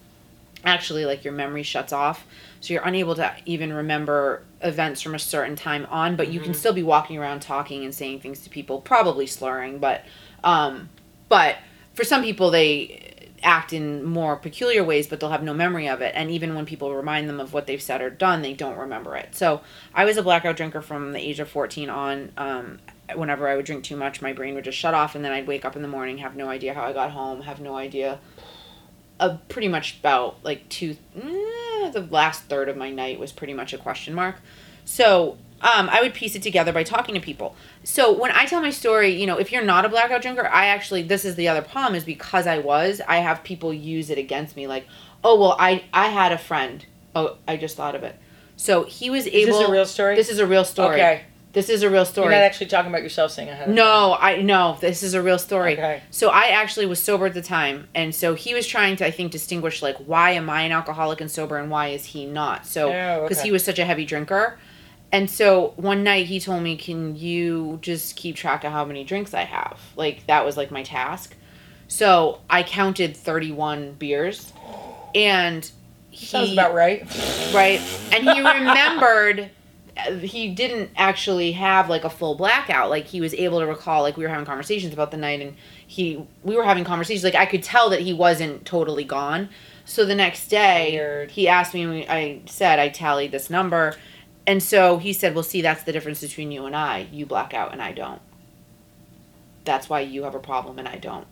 actually 0.65 1.05
like 1.05 1.23
your 1.23 1.33
memory 1.33 1.63
shuts 1.63 1.93
off 1.93 2.25
so 2.59 2.73
you're 2.73 2.83
unable 2.83 3.15
to 3.15 3.33
even 3.45 3.71
remember 3.71 4.43
events 4.61 5.01
from 5.01 5.15
a 5.15 5.19
certain 5.19 5.55
time 5.55 5.87
on 5.89 6.15
but 6.15 6.27
you 6.29 6.39
can 6.39 6.53
still 6.53 6.73
be 6.73 6.83
walking 6.83 7.17
around 7.17 7.39
talking 7.39 7.85
and 7.85 7.95
saying 7.95 8.19
things 8.19 8.41
to 8.41 8.49
people 8.49 8.81
probably 8.81 9.25
slurring 9.25 9.79
but 9.79 10.03
um 10.43 10.89
but 11.29 11.55
for 11.93 12.03
some 12.03 12.21
people 12.21 12.51
they 12.51 13.08
act 13.43 13.73
in 13.73 14.03
more 14.03 14.35
peculiar 14.35 14.83
ways 14.83 15.07
but 15.07 15.19
they'll 15.19 15.29
have 15.29 15.43
no 15.43 15.53
memory 15.53 15.87
of 15.87 16.01
it. 16.01 16.13
And 16.15 16.31
even 16.31 16.55
when 16.55 16.65
people 16.65 16.93
remind 16.93 17.29
them 17.29 17.39
of 17.39 17.53
what 17.53 17.67
they've 17.67 17.81
said 17.81 18.01
or 18.01 18.09
done 18.09 18.41
they 18.41 18.53
don't 18.53 18.77
remember 18.77 19.15
it. 19.15 19.35
So 19.35 19.61
i 19.93 20.05
was 20.05 20.17
a 20.17 20.23
blackout 20.23 20.57
drinker 20.57 20.81
from 20.81 21.13
the 21.13 21.19
age 21.19 21.39
of 21.39 21.49
14 21.49 21.89
on 21.89 22.31
um 22.37 22.79
whenever 23.15 23.47
i 23.47 23.55
would 23.55 23.65
drink 23.65 23.83
too 23.83 23.95
much 23.95 24.21
my 24.21 24.33
brain 24.33 24.53
would 24.53 24.63
just 24.63 24.77
shut 24.77 24.93
off 24.93 25.15
and 25.15 25.25
then 25.25 25.31
i'd 25.31 25.47
wake 25.47 25.65
up 25.65 25.75
in 25.75 25.81
the 25.81 25.87
morning 25.87 26.19
have 26.19 26.35
no 26.35 26.47
idea 26.47 26.75
how 26.75 26.83
i 26.83 26.93
got 26.93 27.09
home 27.09 27.41
have 27.41 27.59
no 27.59 27.75
idea 27.75 28.19
uh, 29.19 29.37
pretty 29.49 29.67
much 29.67 29.99
about 29.99 30.37
like 30.43 30.67
two 30.69 30.95
eh, 31.15 31.89
the 31.91 32.07
last 32.09 32.43
third 32.43 32.69
of 32.69 32.77
my 32.77 32.89
night 32.89 33.19
was 33.19 33.31
pretty 33.31 33.53
much 33.53 33.73
a 33.73 33.77
question 33.77 34.13
mark. 34.13 34.37
So 34.85 35.37
um, 35.61 35.89
i 35.89 36.01
would 36.01 36.13
piece 36.13 36.35
it 36.35 36.41
together 36.41 36.71
by 36.71 36.83
talking 36.83 37.13
to 37.15 37.21
people 37.21 37.55
so 37.83 38.11
when 38.11 38.31
i 38.31 38.45
tell 38.45 38.61
my 38.61 38.69
story 38.69 39.09
you 39.19 39.25
know 39.27 39.37
if 39.37 39.51
you're 39.51 39.63
not 39.63 39.85
a 39.85 39.89
blackout 39.89 40.21
drinker 40.21 40.47
i 40.47 40.67
actually 40.67 41.01
this 41.03 41.25
is 41.25 41.35
the 41.35 41.47
other 41.47 41.61
problem 41.61 41.95
is 41.95 42.03
because 42.03 42.47
i 42.47 42.57
was 42.57 43.01
i 43.07 43.17
have 43.17 43.43
people 43.43 43.73
use 43.73 44.09
it 44.09 44.17
against 44.17 44.55
me 44.55 44.67
like 44.67 44.85
oh 45.23 45.39
well 45.39 45.55
i 45.59 45.83
i 45.93 46.07
had 46.07 46.31
a 46.31 46.37
friend 46.37 46.85
oh 47.15 47.35
i 47.47 47.57
just 47.57 47.75
thought 47.75 47.95
of 47.95 48.03
it 48.03 48.15
so 48.55 48.83
he 48.83 49.09
was 49.09 49.25
Is 49.25 49.33
able 49.33 49.53
this 49.53 49.61
is 49.63 49.67
a 49.67 49.71
real 49.71 49.85
story? 49.85 50.15
this 50.15 50.29
is 50.29 50.39
a 50.39 50.47
real 50.47 50.65
story 50.65 50.95
Okay. 50.95 51.21
this 51.53 51.69
is 51.69 51.81
a 51.81 51.89
real 51.89 52.05
story. 52.05 52.25
You're 52.27 52.35
not 52.35 52.45
actually 52.45 52.67
talking 52.67 52.91
about 52.91 53.01
yourself 53.03 53.31
saying 53.31 53.49
I 53.49 53.53
had. 53.55 53.69
no, 53.69 54.15
I 54.19 54.41
no. 54.43 54.77
This 54.79 55.01
is 55.01 55.15
a 55.15 55.21
real 55.21 55.39
story. 55.39 55.73
Okay. 55.73 56.03
So 56.11 56.29
I 56.29 56.49
actually 56.49 56.85
was 56.85 57.01
sober 57.01 57.25
at 57.25 57.33
the 57.33 57.41
time, 57.41 57.87
and 57.95 58.13
so 58.13 58.35
he 58.35 58.53
was 58.53 58.67
trying 58.67 58.97
to, 58.97 59.05
I 59.07 59.09
think, 59.09 59.31
distinguish 59.31 59.81
like 59.81 59.95
why 59.97 60.31
am 60.31 60.47
I 60.47 60.61
an 60.61 60.71
alcoholic 60.71 61.21
and 61.21 61.31
sober, 61.31 61.57
and 61.57 61.71
why 61.71 61.87
is 61.87 62.05
he 62.05 62.27
not? 62.27 62.67
So 62.67 62.93
Oh, 62.93 63.23
because 63.23 63.39
okay. 63.39 63.47
he 63.47 63.51
was 63.51 63.63
such 63.63 63.79
a 63.79 63.85
heavy 63.85 64.05
drinker, 64.05 64.59
and 65.11 65.29
so 65.29 65.73
one 65.75 66.03
night 66.03 66.27
he 66.27 66.39
told 66.39 66.63
me, 66.63 66.75
"Can 66.77 67.15
you 67.15 67.79
just 67.81 68.15
keep 68.15 68.35
track 68.35 68.63
of 68.63 68.71
how 68.71 68.85
many 68.85 69.03
drinks 69.03 69.33
I 69.33 69.43
have?" 69.43 69.79
Like 69.95 70.27
that 70.27 70.45
was 70.45 70.57
like 70.57 70.71
my 70.71 70.83
task. 70.83 71.35
So 71.87 72.41
I 72.49 72.63
counted 72.63 73.17
thirty-one 73.17 73.93
beers, 73.93 74.53
and 75.15 75.69
he 76.11 76.25
Sounds 76.25 76.53
about 76.53 76.73
right. 76.73 77.01
right 77.53 77.79
and 78.11 78.23
he 78.23 78.37
remembered 78.39 79.51
he 80.21 80.53
didn't 80.53 80.89
actually 80.95 81.51
have 81.51 81.89
like 81.89 82.03
a 82.03 82.09
full 82.09 82.35
blackout 82.35 82.89
like 82.89 83.05
he 83.05 83.21
was 83.21 83.33
able 83.33 83.59
to 83.59 83.65
recall 83.65 84.01
like 84.01 84.17
we 84.17 84.23
were 84.23 84.29
having 84.29 84.45
conversations 84.45 84.93
about 84.93 85.11
the 85.11 85.17
night 85.17 85.41
and 85.41 85.55
he 85.85 86.25
we 86.43 86.55
were 86.55 86.63
having 86.63 86.83
conversations 86.83 87.23
like 87.23 87.35
i 87.35 87.45
could 87.45 87.61
tell 87.61 87.89
that 87.89 88.01
he 88.01 88.13
wasn't 88.13 88.65
totally 88.65 89.03
gone 89.03 89.49
so 89.85 90.05
the 90.05 90.15
next 90.15 90.47
day 90.47 90.91
Weird. 90.93 91.31
he 91.31 91.47
asked 91.47 91.73
me 91.73 92.07
i 92.07 92.41
said 92.45 92.79
i 92.79 92.89
tallied 92.89 93.31
this 93.31 93.49
number 93.49 93.95
and 94.49 94.61
so 94.63 94.97
he 94.97 95.13
said 95.13 95.33
well 95.35 95.43
see 95.43 95.61
that's 95.61 95.83
the 95.83 95.91
difference 95.91 96.21
between 96.21 96.51
you 96.51 96.65
and 96.65 96.75
i 96.75 97.07
you 97.11 97.25
black 97.25 97.53
out 97.53 97.71
and 97.71 97.81
i 97.81 97.91
don't 97.91 98.21
that's 99.65 99.87
why 99.89 99.99
you 99.99 100.23
have 100.23 100.35
a 100.35 100.39
problem 100.39 100.79
and 100.79 100.87
i 100.87 100.97
don't 100.97 101.27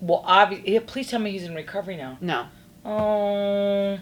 Well, 0.00 0.22
obviously, 0.24 0.74
yeah, 0.74 0.80
please 0.86 1.08
tell 1.10 1.18
me 1.20 1.30
he's 1.32 1.44
in 1.44 1.54
recovery 1.54 1.96
now. 1.96 2.16
no 2.20 2.46
Oh. 2.84 3.98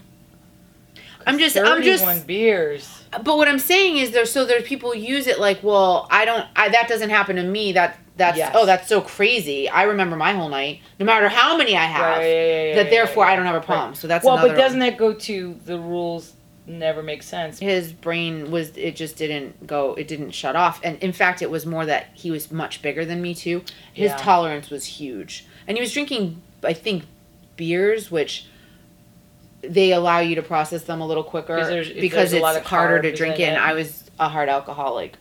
I'm 1.26 1.38
just- 1.38 1.56
I'm 1.56 1.82
just- 1.82 2.04
31 2.04 2.26
beers. 2.26 3.04
but 3.23 3.38
what 3.38 3.49
I'm 3.49 3.58
saying 3.58 3.96
is 3.96 4.11
there 4.11 4.26
so 4.26 4.44
there's 4.44 4.64
people 4.64 4.94
use 4.94 5.26
it 5.26 5.38
like, 5.40 5.62
well, 5.62 6.06
I 6.11 6.26
don't 6.26 6.44
I 6.54 6.68
that 6.68 6.87
doesn't 6.88 7.08
happen 7.08 7.37
to 7.37 7.42
me. 7.42 7.73
That 7.73 7.99
that's 8.18 8.37
Yes. 8.37 8.52
oh 8.54 8.66
that's 8.66 8.87
so 8.88 9.00
crazy. 9.00 9.66
I 9.70 9.84
remember 9.84 10.16
my 10.16 10.32
whole 10.34 10.50
night, 10.50 10.80
no 11.00 11.06
matter 11.06 11.28
how 11.30 11.56
many 11.56 11.75
I 11.78 11.84
have. 11.87 12.18
Right, 12.18 12.26
yeah, 12.26 12.62
yeah, 12.64 12.75
that 12.76 12.90
therefore 12.90 13.25
I 13.25 13.37
don't 13.37 13.46
have 13.46 13.54
a 13.54 13.58
right. 13.61 13.66
problem. 13.66 13.94
So 13.94 14.06
that's 14.06 14.23
well, 14.26 14.37
but 14.37 14.54
doesn't 14.54 14.80
that 14.80 14.99
go 14.99 15.14
to 15.14 15.58
the 15.64 15.79
rules 15.79 16.34
never 16.66 17.03
make 17.03 17.22
sense? 17.22 17.59
his 17.59 17.92
brain 17.92 18.50
was 18.50 18.77
it 18.77 18.96
just 18.96 19.16
didn't 19.16 19.66
go 19.66 19.94
it 19.94 20.09
didn't 20.09 20.31
shut 20.31 20.57
off 20.57 20.81
and 20.83 20.96
in 21.03 21.12
fact 21.12 21.42
it 21.42 21.50
was 21.50 21.66
more 21.66 21.85
that 21.87 22.07
he 22.14 22.31
was 22.31 22.50
much 22.50 22.81
bigger 22.83 23.05
than 23.05 23.20
me 23.20 23.35
too 23.35 23.62
his 23.92 24.11
Yeah. 24.11 24.16
tolerance 24.16 24.70
was 24.70 24.85
huge 24.85 25.44
and 25.66 25.77
he 25.77 25.81
was 25.83 25.92
drinking 25.92 26.40
i 26.62 26.72
think 26.72 27.05
beers 27.57 28.11
which 28.11 28.46
they 29.62 29.92
allow 29.92 30.20
you 30.20 30.35
to 30.35 30.42
process 30.42 30.83
them 30.85 31.00
a 31.00 31.07
little 31.07 31.24
quicker 31.24 31.55
Because 31.57 31.68
there's- 31.68 31.88
if 31.88 32.00
because 32.00 32.31
there's 32.31 32.40
a 32.40 32.42
lot 32.42 32.57
it's 32.57 32.64
of 32.64 32.70
harder 32.70 33.00
to 33.03 33.12
drink 33.14 33.38
in 33.40 33.48
it 33.50 33.53
and 33.55 33.59
i 33.62 33.72
was 33.72 34.05
a 34.18 34.29
hard 34.29 34.48
alcoholic 34.48 35.14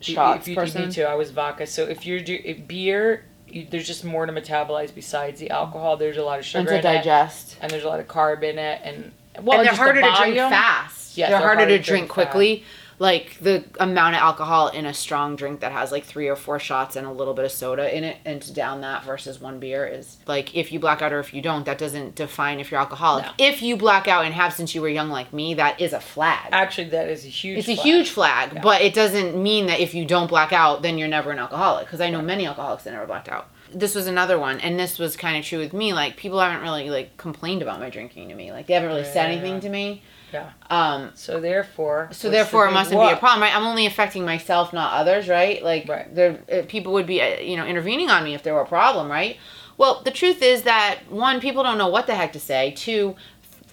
shots 0.00 0.42
if 0.42 0.48
you, 0.48 0.54
person 0.56 0.86
Me 0.88 0.92
too. 0.92 1.04
I 1.04 1.14
was 1.14 1.30
vodka. 1.30 1.66
So 1.66 1.84
if 1.84 2.04
you're 2.06 2.18
do 2.20 2.36
if 2.44 2.66
beer, 2.66 3.24
you, 3.46 3.66
there's 3.70 3.86
just 3.86 4.04
more 4.04 4.26
to 4.26 4.32
metabolize 4.32 4.92
besides 4.92 5.38
the 5.38 5.50
alcohol. 5.50 5.96
There's 5.96 6.16
a 6.16 6.24
lot 6.24 6.40
of 6.40 6.44
sugar 6.44 6.58
and 6.72 6.82
to 6.82 6.90
in 6.90 6.96
it, 6.96 7.56
and 7.60 7.70
there's 7.70 7.84
a 7.84 7.88
lot 7.88 8.00
of 8.00 8.08
carb 8.08 8.42
in 8.42 8.58
it, 8.58 8.80
and 8.82 9.12
well, 9.40 9.58
they're 9.58 9.66
just 9.66 9.78
the 9.78 9.82
harder 9.84 10.00
to 10.02 10.14
drink 10.16 10.36
fast 10.36 11.16
Yes, 11.16 11.28
they're, 11.28 11.38
they're 11.38 11.46
harder 11.46 11.60
harder 11.60 11.76
to 11.76 11.78
to 11.78 11.84
drink 11.84 12.06
drink 12.06 12.10
quickly 12.10 12.64
like 12.98 13.36
the 13.40 13.64
amount 13.80 14.14
of 14.14 14.20
alcohol 14.22 14.68
in 14.68 14.86
a 14.86 14.94
strong 14.94 15.34
drink 15.34 15.60
that 15.60 15.72
has 15.72 15.90
like 15.90 16.04
three 16.04 16.28
or 16.28 16.36
four 16.36 16.58
shots 16.60 16.94
and 16.94 17.04
a 17.06 17.10
little 17.10 17.34
bit 17.34 17.44
of 17.44 17.50
soda 17.50 17.94
in 17.96 18.04
it 18.04 18.18
and 18.24 18.40
to 18.42 18.52
down 18.52 18.80
that 18.82 19.02
versus 19.04 19.40
one 19.40 19.58
beer 19.58 19.84
is 19.84 20.18
like 20.26 20.54
if 20.54 20.70
you 20.70 20.78
black 20.78 21.02
out 21.02 21.12
or 21.12 21.18
if 21.18 21.34
you 21.34 21.42
don't 21.42 21.64
that 21.66 21.78
doesn't 21.78 22.14
define 22.14 22.60
if 22.60 22.70
you're 22.70 22.78
alcoholic 22.78 23.24
No. 23.24 23.32
if 23.38 23.60
you 23.60 23.76
black 23.76 24.06
out 24.06 24.24
and 24.24 24.32
have 24.34 24.52
since 24.52 24.74
you 24.74 24.80
were 24.82 24.88
young 24.88 25.08
like 25.10 25.32
me 25.32 25.54
that 25.54 25.80
is 25.80 25.92
a 25.92 26.00
flag 26.00 26.48
Actually, 26.52 26.90
that 26.90 27.08
is 27.08 27.24
a 27.24 27.28
huge. 27.28 27.64
Flag. 27.64 27.76
It's 27.76 27.80
a 27.80 27.82
huge 27.82 28.10
flag 28.10 28.52
Yeah. 28.54 28.60
but 28.62 28.82
it 28.82 28.94
doesn't 28.94 29.36
mean 29.42 29.66
that 29.66 29.80
if 29.80 29.94
you 29.94 30.04
don't 30.04 30.28
black 30.28 30.52
out 30.52 30.82
then 30.82 30.96
you're 30.96 31.08
never 31.08 31.30
an 31.32 31.38
alcoholic 31.40 31.86
because 31.86 32.00
i 32.00 32.08
know 32.08 32.22
many 32.22 32.46
alcoholics 32.46 32.84
that 32.84 32.92
never 32.92 33.06
blacked 33.06 33.28
out 33.28 33.48
this 33.74 33.94
was 33.94 34.06
another 34.06 34.38
one 34.38 34.60
and 34.60 34.78
this 34.78 34.98
was 34.98 35.16
kind 35.16 35.36
of 35.36 35.44
true 35.44 35.58
with 35.58 35.72
me 35.72 35.92
like 35.92 36.16
people 36.16 36.38
haven't 36.40 36.62
really 36.62 36.90
like 36.90 37.16
complained 37.16 37.62
about 37.62 37.80
my 37.80 37.90
drinking 37.90 38.28
to 38.28 38.34
me 38.34 38.52
like 38.52 38.66
they 38.66 38.74
haven't 38.74 38.88
really 38.88 39.04
said 39.04 39.30
Yeah. 39.30 39.36
anything 39.38 39.60
to 39.60 39.68
me 39.68 40.02
Yeah. 40.32 40.50
um 40.70 41.10
So 41.14 41.40
therefore. 41.40 42.08
so 42.12 42.30
therefore, 42.30 42.66
it 42.68 42.72
mustn't 42.72 43.00
be 43.00 43.10
a 43.12 43.16
problem, 43.16 43.42
right? 43.42 43.54
I'm 43.54 43.64
only 43.66 43.86
affecting 43.86 44.24
myself, 44.24 44.72
not 44.72 44.92
others, 44.94 45.28
right? 45.28 45.62
Like, 45.62 45.88
Right. 45.88 46.14
there, 46.14 46.38
uh, 46.50 46.62
people 46.68 46.92
would 46.94 47.06
be, 47.06 47.20
uh, 47.20 47.38
you 47.40 47.56
know, 47.56 47.66
intervening 47.66 48.08
on 48.10 48.24
me 48.24 48.34
if 48.34 48.42
there 48.42 48.54
were 48.54 48.62
a 48.62 48.66
problem, 48.66 49.10
right? 49.10 49.36
Well, 49.78 50.00
the 50.04 50.10
truth 50.10 50.42
is 50.42 50.62
that 50.62 50.98
one, 51.10 51.40
people 51.40 51.62
don't 51.62 51.76
know 51.78 51.88
what 51.88 52.06
the 52.06 52.14
heck 52.14 52.32
to 52.34 52.40
say. 52.40 52.72
Two, 52.76 53.16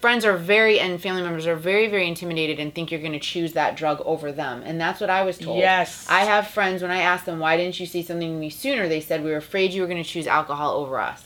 friends 0.00 0.24
are 0.24 0.36
very 0.36 0.80
and 0.80 1.00
family 1.00 1.22
members 1.22 1.46
are 1.46 1.56
very, 1.56 1.88
very 1.88 2.08
intimidated 2.08 2.58
and 2.58 2.74
think 2.74 2.90
you're 2.90 3.00
going 3.00 3.12
to 3.12 3.20
choose 3.20 3.52
that 3.52 3.76
drug 3.76 4.00
over 4.04 4.32
them, 4.32 4.62
and 4.64 4.80
that's 4.80 5.00
what 5.00 5.10
I 5.10 5.22
was 5.22 5.38
told. 5.38 5.58
Yes. 5.58 6.06
I 6.08 6.20
have 6.20 6.48
friends 6.48 6.82
when 6.82 6.90
I 6.90 7.00
asked 7.00 7.26
them 7.26 7.38
why 7.38 7.56
didn't 7.56 7.78
you 7.78 7.86
see 7.86 8.02
something 8.02 8.40
me 8.40 8.50
sooner, 8.50 8.88
they 8.88 9.00
said 9.00 9.22
we 9.22 9.30
were 9.30 9.36
afraid 9.36 9.72
you 9.72 9.82
were 9.82 9.88
going 9.88 10.02
to 10.02 10.08
choose 10.08 10.26
alcohol 10.26 10.76
over 10.76 10.98
us. 10.98 11.24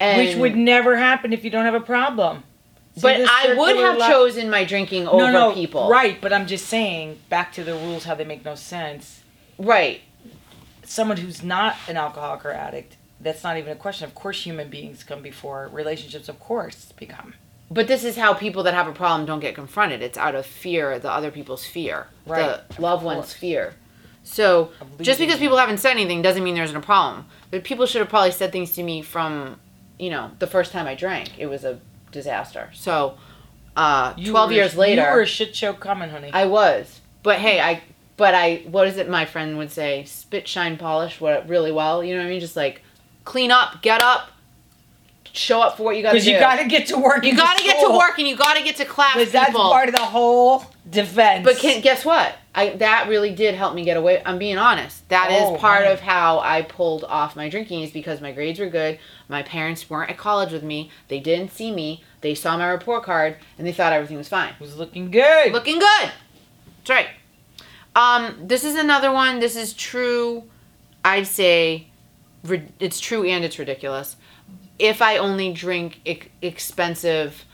And, 0.00 0.18
Which 0.18 0.36
would 0.36 0.56
never 0.56 0.96
happen 0.96 1.32
if 1.32 1.44
you 1.44 1.50
don't 1.50 1.64
have 1.64 1.74
a 1.74 1.80
problem. 1.80 2.42
See 2.94 3.02
but 3.02 3.20
I 3.20 3.54
would 3.54 3.76
have 3.76 3.98
li- 3.98 4.06
chosen 4.06 4.50
my 4.50 4.64
drinking 4.64 5.06
over 5.06 5.30
no, 5.30 5.48
no, 5.48 5.54
people. 5.54 5.88
Right, 5.88 6.20
but 6.20 6.32
I'm 6.32 6.46
just 6.46 6.66
saying, 6.66 7.20
back 7.28 7.52
to 7.52 7.64
the 7.64 7.74
rules, 7.74 8.04
how 8.04 8.14
they 8.14 8.24
make 8.24 8.44
no 8.44 8.54
sense. 8.54 9.22
Right. 9.58 10.00
Someone 10.84 11.18
who's 11.18 11.42
not 11.42 11.76
an 11.88 11.96
alcoholic 11.96 12.44
or 12.44 12.50
addict, 12.50 12.96
that's 13.20 13.44
not 13.44 13.56
even 13.56 13.72
a 13.72 13.76
question. 13.76 14.04
Of 14.04 14.14
course, 14.14 14.42
human 14.42 14.68
beings 14.68 15.04
come 15.04 15.22
before 15.22 15.70
relationships. 15.72 16.28
Of 16.28 16.40
course, 16.40 16.92
become. 16.92 17.34
But 17.72 17.86
this 17.88 18.04
is 18.04 18.16
how 18.16 18.34
people 18.34 18.62
that 18.64 18.74
have 18.74 18.86
a 18.88 18.92
problem 18.92 19.24
don't 19.26 19.40
get 19.40 19.54
confronted. 19.54 20.02
It's 20.02 20.18
out 20.18 20.34
of 20.34 20.44
fear, 20.44 20.98
the 20.98 21.10
other 21.10 21.30
people's 21.30 21.64
fear, 21.64 22.06
Right, 22.26 22.60
the 22.68 22.82
loved 22.82 23.02
one's 23.04 23.32
fear. 23.32 23.74
So 24.24 24.70
just 25.00 25.18
because 25.18 25.38
people 25.38 25.56
haven't 25.56 25.78
said 25.78 25.92
anything 25.92 26.22
doesn't 26.22 26.44
mean 26.44 26.54
there 26.54 26.64
isn't 26.64 26.76
a 26.76 26.80
problem. 26.80 27.26
But 27.50 27.64
people 27.64 27.86
should 27.86 28.00
have 28.00 28.08
probably 28.08 28.30
said 28.32 28.52
things 28.52 28.72
to 28.72 28.82
me 28.82 29.00
from, 29.02 29.58
you 29.98 30.10
know, 30.10 30.30
the 30.38 30.46
first 30.46 30.70
time 30.72 30.86
I 30.86 30.94
drank. 30.94 31.38
It 31.38 31.46
was 31.46 31.64
a 31.64 31.80
disaster. 32.12 32.70
So, 32.74 33.16
uh, 33.76 34.14
You 34.16 34.30
twelve 34.32 34.50
were- 34.50 34.56
years 34.56 34.76
later, 34.76 35.02
you 35.02 35.08
were 35.16 35.22
a 35.22 35.26
shit 35.26 35.56
show 35.56 35.72
coming, 35.72 36.10
honey. 36.10 36.30
I 36.32 36.44
was. 36.46 37.00
But 37.22 37.38
hey, 37.38 37.58
I. 37.60 37.82
But 38.16 38.34
I. 38.34 38.56
What 38.66 38.86
is 38.86 38.96
it? 38.98 39.08
My 39.08 39.24
friend 39.24 39.56
would 39.58 39.70
say, 39.70 40.04
spit, 40.04 40.46
shine, 40.46 40.76
polish. 40.76 41.20
What 41.20 41.48
really 41.48 41.72
well. 41.72 42.04
You 42.04 42.14
know 42.14 42.20
what 42.20 42.26
I 42.26 42.30
mean? 42.30 42.40
Just 42.40 42.56
like 42.56 42.82
clean 43.24 43.50
up, 43.50 43.82
get 43.82 44.02
up, 44.02 44.30
show 45.32 45.60
up 45.60 45.76
for 45.76 45.84
what 45.84 45.96
you 45.96 46.02
got 46.02 46.12
to 46.12 46.18
do. 46.18 46.24
Because 46.24 46.28
you 46.34 46.38
got 46.38 46.56
to 46.56 46.68
get 46.68 46.86
to 46.88 46.98
work. 46.98 47.24
You 47.24 47.36
got 47.36 47.56
to 47.56 47.64
get 47.64 47.80
to 47.86 47.92
work 47.96 48.18
and 48.18 48.26
you 48.28 48.36
got 48.36 48.56
to 48.56 48.62
get 48.62 48.76
to 48.76 48.84
class. 48.84 49.14
Because 49.16 49.32
that's 49.32 49.46
people. 49.50 49.62
part 49.70 49.88
of 49.88 49.94
the 49.94 50.00
whole 50.00 50.64
defense. 50.88 51.44
But 51.44 51.56
can, 51.56 51.80
guess 51.80 52.04
what? 52.04 52.36
I 52.54 52.70
that 52.76 53.08
really 53.08 53.34
did 53.34 53.54
help 53.54 53.74
me 53.74 53.84
get 53.84 53.96
away. 53.96 54.22
I'm 54.26 54.38
being 54.38 54.58
honest. 54.58 55.08
That 55.08 55.30
is 55.32 55.42
Oh, 55.42 55.56
part 55.56 55.84
honey. 55.84 55.92
of 55.92 56.00
how 56.00 56.40
I 56.40 56.62
pulled 56.62 57.04
off 57.04 57.34
my 57.34 57.48
drinking 57.48 57.82
is 57.82 57.90
because 57.90 58.20
my 58.20 58.32
grades 58.32 58.58
were 58.58 58.68
good. 58.68 58.98
My 59.28 59.42
parents 59.42 59.88
weren't 59.88 60.10
at 60.10 60.18
college 60.18 60.52
with 60.52 60.62
me. 60.62 60.90
They 61.08 61.18
didn't 61.18 61.52
see 61.52 61.70
me. 61.72 62.04
They 62.20 62.34
saw 62.34 62.56
my 62.58 62.68
report 62.68 63.04
card 63.04 63.36
and 63.56 63.66
they 63.66 63.72
thought 63.72 63.92
everything 63.92 64.18
was 64.18 64.28
fine. 64.28 64.50
It 64.50 64.60
was 64.60 64.76
looking 64.76 65.10
good. 65.10 65.52
Looking 65.52 65.78
good. 65.78 66.10
That's 66.84 66.90
right. 66.90 67.06
Um, 67.96 68.36
this 68.42 68.64
is 68.64 68.74
another 68.76 69.12
one. 69.12 69.40
This 69.40 69.56
is 69.56 69.72
true. 69.72 70.44
I'd 71.04 71.26
say 71.26 71.88
it's 72.78 73.00
true 73.00 73.24
and 73.24 73.44
it's 73.44 73.58
ridiculous. 73.58 74.16
If 74.82 75.00
I 75.00 75.16
only 75.18 75.52
drink 75.52 76.00
ex- 76.04 76.26
expensive 76.42 77.44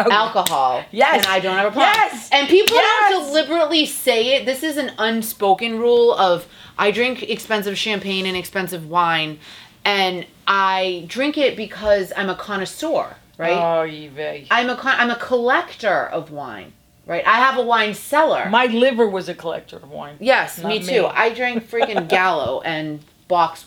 Okay. 0.00 0.14
alcohol, 0.14 0.84
Yes. 0.92 1.24
then 1.24 1.30
I 1.34 1.40
don't 1.40 1.56
have 1.56 1.66
a 1.66 1.70
problem. 1.72 1.92
Yes. 1.96 2.28
And 2.30 2.48
people 2.48 2.76
Yes. 2.76 3.10
don't 3.12 3.26
deliberately 3.26 3.84
say 3.84 4.34
it. 4.36 4.46
This 4.46 4.62
is 4.62 4.76
an 4.76 4.92
unspoken 4.96 5.78
rule 5.80 6.14
of 6.14 6.46
I 6.78 6.92
drink 6.92 7.24
expensive 7.24 7.76
champagne 7.76 8.24
and 8.24 8.36
expensive 8.36 8.88
wine, 8.88 9.40
and 9.84 10.24
I 10.46 11.02
drink 11.08 11.36
it 11.36 11.56
because 11.56 12.12
I'm 12.16 12.30
a 12.30 12.34
connoisseur. 12.36 13.16
right? 13.38 13.52
Oh, 13.56 13.82
Yves. 13.84 14.48
I'm 14.50 14.68
a 14.68 14.74
con- 14.76 14.96
I'm 14.98 15.10
a 15.10 15.16
collector 15.16 16.06
of 16.06 16.32
wine, 16.32 16.72
right? 17.06 17.24
I 17.24 17.36
have 17.36 17.56
a 17.56 17.62
wine 17.62 17.94
cellar. 17.94 18.48
My 18.50 18.66
liver 18.66 19.08
was 19.08 19.28
a 19.28 19.34
collector 19.34 19.76
of 19.76 19.90
wine. 19.92 20.16
yes, 20.18 20.58
me 20.58 20.80
me. 20.80 20.84
too. 20.84 21.06
I 21.06 21.30
drank 21.30 21.68
freaking 21.70 22.08
Gallo 22.16 22.60
and 22.62 23.00
box 23.28 23.64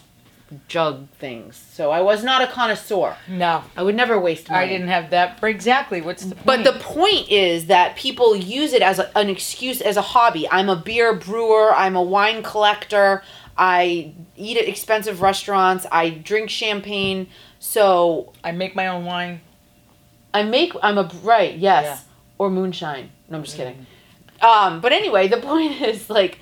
jug 0.68 1.10
things, 1.12 1.56
so 1.72 1.92
I 1.92 2.02
was 2.02 2.24
not 2.24 2.42
a 2.42 2.48
connoisseur. 2.48 3.16
No, 3.28 3.64
I 3.76 3.84
would 3.84 3.96
never 3.96 4.20
waste 4.20 4.50
money. 4.50 4.66
I 4.66 4.68
didn't 4.68 4.88
have 4.88 5.10
that. 5.12 5.40
For 5.40 5.48
exactly, 5.48 6.02
what's 6.02 6.24
the 6.26 6.36
point? 6.36 6.46
But 6.46 6.64
the 6.64 6.80
point 6.80 7.30
is 7.30 7.68
that 7.68 7.96
people 7.96 8.36
use 8.36 8.74
it 8.74 8.82
as 8.82 9.00
a, 9.00 9.16
an 9.18 9.30
excuse, 9.30 9.82
as 9.82 9.98
a 9.98 10.02
hobby. 10.02 10.48
I'm 10.50 10.70
a 10.70 10.76
beer 10.76 11.14
brewer. 11.14 11.74
I'm 11.74 11.96
a 11.96 12.04
wine 12.04 12.44
collector. 12.44 13.24
I 13.58 14.14
eat 14.36 14.58
at 14.58 14.68
expensive 14.68 15.22
restaurants. 15.22 15.86
I 15.92 16.10
drink 16.10 16.50
champagne. 16.50 17.28
So 17.60 18.34
I 18.44 18.52
make 18.52 18.76
my 18.76 18.88
own 18.88 19.06
wine. 19.06 19.42
I 20.34 20.44
make. 20.44 20.74
I'm 20.82 20.98
a 20.98 21.10
right. 21.24 21.56
Yes. 21.58 21.84
Yeah. 21.86 22.00
Or 22.38 22.50
moonshine. 22.50 23.12
No, 23.30 23.38
I'm 23.38 23.44
just 23.44 23.58
kidding. 23.58 23.86
Um, 24.42 24.82
but 24.82 24.92
anyway, 24.92 25.28
the 25.28 25.38
point 25.42 25.82
is 25.82 26.10
like 26.10 26.40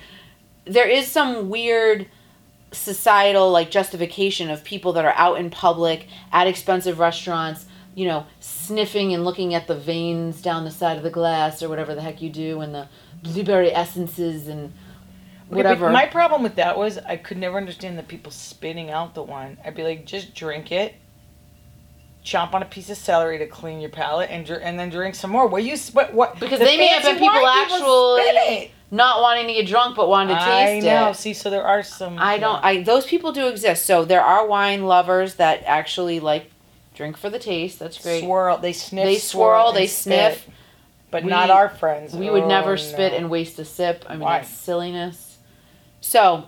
there 0.64 0.88
is 0.88 1.08
some 1.08 1.48
weird 1.50 2.06
societal 2.72 3.50
like 3.50 3.70
justification 3.70 4.50
of 4.50 4.62
people 4.64 4.92
that 4.94 5.04
are 5.04 5.14
out 5.16 5.38
in 5.38 5.50
public 5.50 6.06
at 6.32 6.46
expensive 6.46 6.98
restaurants, 6.98 7.66
you 7.94 8.06
know, 8.06 8.26
sniffing 8.38 9.12
and 9.12 9.24
looking 9.24 9.54
at 9.54 9.66
the 9.66 9.74
veins 9.74 10.40
down 10.40 10.64
the 10.64 10.70
side 10.70 10.96
of 10.96 11.02
the 11.02 11.10
glass 11.10 11.62
or 11.62 11.68
whatever 11.68 11.94
the 11.94 12.02
heck 12.02 12.22
you 12.22 12.30
do 12.30 12.60
and 12.60 12.74
the 12.74 12.88
blueberry 13.22 13.72
essences 13.74 14.48
and 14.48 14.72
Okay, 15.48 15.56
whatever. 15.56 15.90
my 15.90 16.06
problem 16.06 16.44
with 16.44 16.54
that 16.54 16.78
was 16.78 16.96
I 16.98 17.16
could 17.16 17.36
never 17.36 17.56
understand 17.56 17.98
the 17.98 18.04
people 18.04 18.30
spitting 18.30 18.88
out 18.90 19.14
the 19.14 19.22
wine. 19.24 19.58
I'd 19.64 19.74
be 19.74 19.82
like, 19.82 20.06
just 20.06 20.32
drink 20.32 20.70
it, 20.70 20.94
chomp 22.24 22.54
on 22.54 22.62
a 22.62 22.66
piece 22.66 22.88
of 22.88 22.96
celery 22.96 23.38
to 23.38 23.48
clean 23.48 23.80
your 23.80 23.90
palate, 23.90 24.30
and 24.30 24.46
dr- 24.46 24.60
and 24.62 24.78
then 24.78 24.90
drink 24.90 25.16
some 25.16 25.30
more. 25.32 25.48
What 25.48 25.64
you 25.64 25.76
spit? 25.76 26.14
What? 26.14 26.38
Because 26.38 26.60
the 26.60 26.66
they 26.66 26.76
may 26.76 26.86
have 26.86 27.02
been 27.02 27.18
people 27.18 27.44
actually 27.46 28.22
it. 28.22 28.70
Not 28.90 29.22
wanting 29.22 29.46
to 29.46 29.52
get 29.52 29.66
drunk 29.66 29.96
but 29.96 30.08
wanting 30.08 30.36
to 30.36 30.42
taste 30.42 30.48
I 30.48 30.80
know. 30.80 31.10
it. 31.10 31.14
See, 31.16 31.32
so 31.32 31.48
there 31.50 31.64
are 31.64 31.82
some. 31.82 32.18
I 32.18 32.38
don't. 32.38 32.62
I 32.64 32.82
those 32.82 33.06
people 33.06 33.32
do 33.32 33.46
exist. 33.46 33.86
So 33.86 34.04
there 34.04 34.22
are 34.22 34.46
wine 34.46 34.84
lovers 34.84 35.34
that 35.36 35.62
actually 35.64 36.20
like 36.20 36.50
drink 36.94 37.16
for 37.16 37.30
the 37.30 37.38
taste. 37.38 37.78
That's 37.78 38.02
great. 38.02 38.22
swirl. 38.24 38.58
They 38.58 38.72
sniff. 38.72 39.04
They 39.04 39.18
swirl. 39.18 39.72
They 39.72 39.86
spit, 39.86 40.34
sniff. 40.34 40.46
but 41.10 41.24
We- 41.24 41.30
not 41.30 41.50
our 41.50 41.68
friends. 41.68 42.14
We 42.14 42.28
would 42.30 42.42
Oh, 42.44 42.48
never 42.48 42.76
spit 42.76 43.12
no. 43.12 43.18
and 43.18 43.30
waste 43.30 43.58
a 43.58 43.64
sip. 43.64 44.04
I 44.08 44.12
mean, 44.14 44.20
Why? 44.20 44.38
that's 44.38 44.50
silliness. 44.50 45.38
So, 46.00 46.44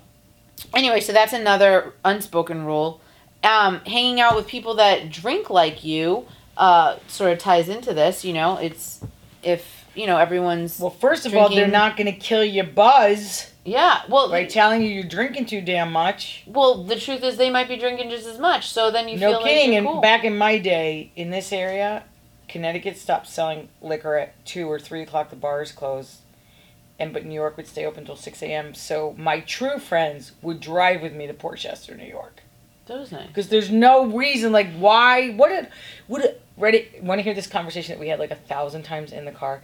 anyway, 0.74 1.00
so 1.00 1.12
that's 1.12 1.32
another 1.32 1.94
unspoken 2.04 2.64
rule. 2.64 3.00
Um, 3.44 3.80
hanging 3.86 4.20
out 4.20 4.36
with 4.36 4.46
people 4.46 4.74
that 4.76 5.10
drink 5.10 5.50
like 5.50 5.84
you 5.84 6.26
uh, 6.56 6.96
sort 7.08 7.32
of 7.32 7.38
ties 7.38 7.68
into 7.68 7.92
this. 7.94 8.24
You 8.24 8.32
know, 8.34 8.56
it's 8.56 9.00
if 9.42 9.81
you 9.94 10.06
know 10.06 10.18
everyone's 10.18 10.78
Well, 10.78 10.90
first 10.90 11.26
of 11.26 11.34
all, 11.34 11.48
they're 11.48 11.66
not 11.68 11.96
going 11.96 12.12
to 12.12 12.18
kill 12.18 12.44
your 12.44 12.64
buzz 12.64 13.52
yeah. 13.64 14.02
Well, 14.08 14.28
by 14.28 14.44
telling 14.44 14.82
you 14.82 14.88
you're 14.88 15.04
drinking 15.04 15.46
too 15.46 15.60
damn 15.60 15.92
much. 15.92 16.42
well, 16.46 16.82
the 16.82 16.98
truth 16.98 17.22
is 17.22 17.36
they 17.36 17.50
might 17.50 17.68
be 17.68 17.76
drinking 17.76 18.10
just 18.10 18.26
as 18.26 18.38
much. 18.38 18.70
So 18.70 18.90
then 18.90 19.08
you 19.08 19.16
no 19.16 19.30
feel 19.30 19.42
kidding. 19.42 19.70
like 19.70 19.78
and 19.78 19.86
cool. 19.86 20.00
back 20.00 20.24
in 20.24 20.36
my 20.36 20.58
day, 20.58 21.12
in 21.14 21.30
this 21.30 21.52
area, 21.52 22.04
Connecticut 22.48 22.96
stopped 22.96 23.28
selling 23.28 23.68
liquor 23.80 24.16
at 24.16 24.44
two 24.44 24.70
or 24.70 24.80
three 24.80 25.02
o'clock. 25.02 25.30
The 25.30 25.36
bars 25.36 25.70
closed, 25.70 26.18
and 26.98 27.12
but 27.12 27.24
New 27.24 27.34
York 27.34 27.56
would 27.56 27.68
stay 27.68 27.84
open 27.84 28.00
until 28.00 28.16
six 28.16 28.42
a.m. 28.42 28.74
So 28.74 29.14
my 29.16 29.40
true 29.40 29.78
friends 29.78 30.32
would 30.42 30.58
drive 30.58 31.00
with 31.00 31.14
me 31.14 31.28
to 31.28 31.34
Port 31.34 31.58
Chester, 31.58 31.96
New 31.96 32.04
York, 32.04 32.41
that 32.86 32.98
was 32.98 33.12
nice. 33.12 33.26
because 33.28 33.48
there's 33.48 33.70
no 33.70 34.06
reason. 34.06 34.52
Like, 34.52 34.72
why? 34.74 35.30
What? 35.30 35.48
Did, 35.48 35.68
what? 36.06 36.22
Did, 36.22 36.40
ready? 36.56 36.88
Want 37.02 37.18
to 37.18 37.22
hear 37.22 37.34
this 37.34 37.46
conversation 37.46 37.94
that 37.94 38.00
we 38.00 38.08
had 38.08 38.18
like 38.18 38.30
a 38.30 38.36
thousand 38.36 38.82
times 38.82 39.12
in 39.12 39.24
the 39.24 39.32
car? 39.32 39.62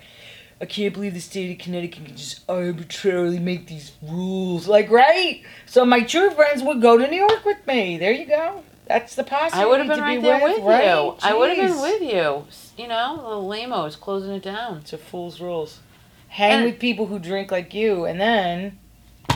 I 0.61 0.65
can't 0.67 0.93
believe 0.93 1.15
the 1.15 1.21
state 1.21 1.53
of 1.53 1.65
Connecticut 1.65 2.05
can 2.05 2.17
just 2.17 2.41
arbitrarily 2.49 3.39
make 3.39 3.69
these 3.69 3.93
rules. 4.03 4.67
Like, 4.67 4.91
right? 4.91 5.43
So 5.67 5.85
my 5.85 6.01
true 6.01 6.31
friends 6.31 6.63
would 6.65 6.83
go 6.83 6.99
to 6.99 7.07
New 7.09 7.17
York 7.17 7.45
with 7.45 7.65
me. 7.67 7.97
There 7.97 8.11
you 8.11 8.27
go. 8.27 8.65
That's 8.87 9.15
the 9.15 9.23
posse. 9.23 9.55
I 9.55 9.67
would 9.67 9.79
have 9.79 9.89
been 9.89 10.01
right 10.01 10.17
to 10.17 10.23
there 10.23 10.39
be 10.39 10.45
with, 10.45 10.63
right? 10.65 10.85
you. 10.85 11.15
I 11.23 11.35
would 11.35 11.51
have 11.57 11.69
been 11.69 11.81
with 11.81 12.03
you. 12.03 12.45
You 12.83 12.89
know, 12.89 13.17
the 13.29 13.37
lamos 13.37 13.95
closing 13.97 14.33
it 14.33 14.43
down. 14.43 14.79
It's 14.79 14.93
a 14.93 14.99
fool's 14.99 15.41
rules. 15.41 15.81
Hang 16.29 16.53
And- 16.53 16.65
with 16.65 16.79
people 16.81 17.07
who 17.07 17.19
drink 17.19 17.53
like 17.53 17.73
you, 17.75 18.05
and 18.05 18.21
then 18.21 18.79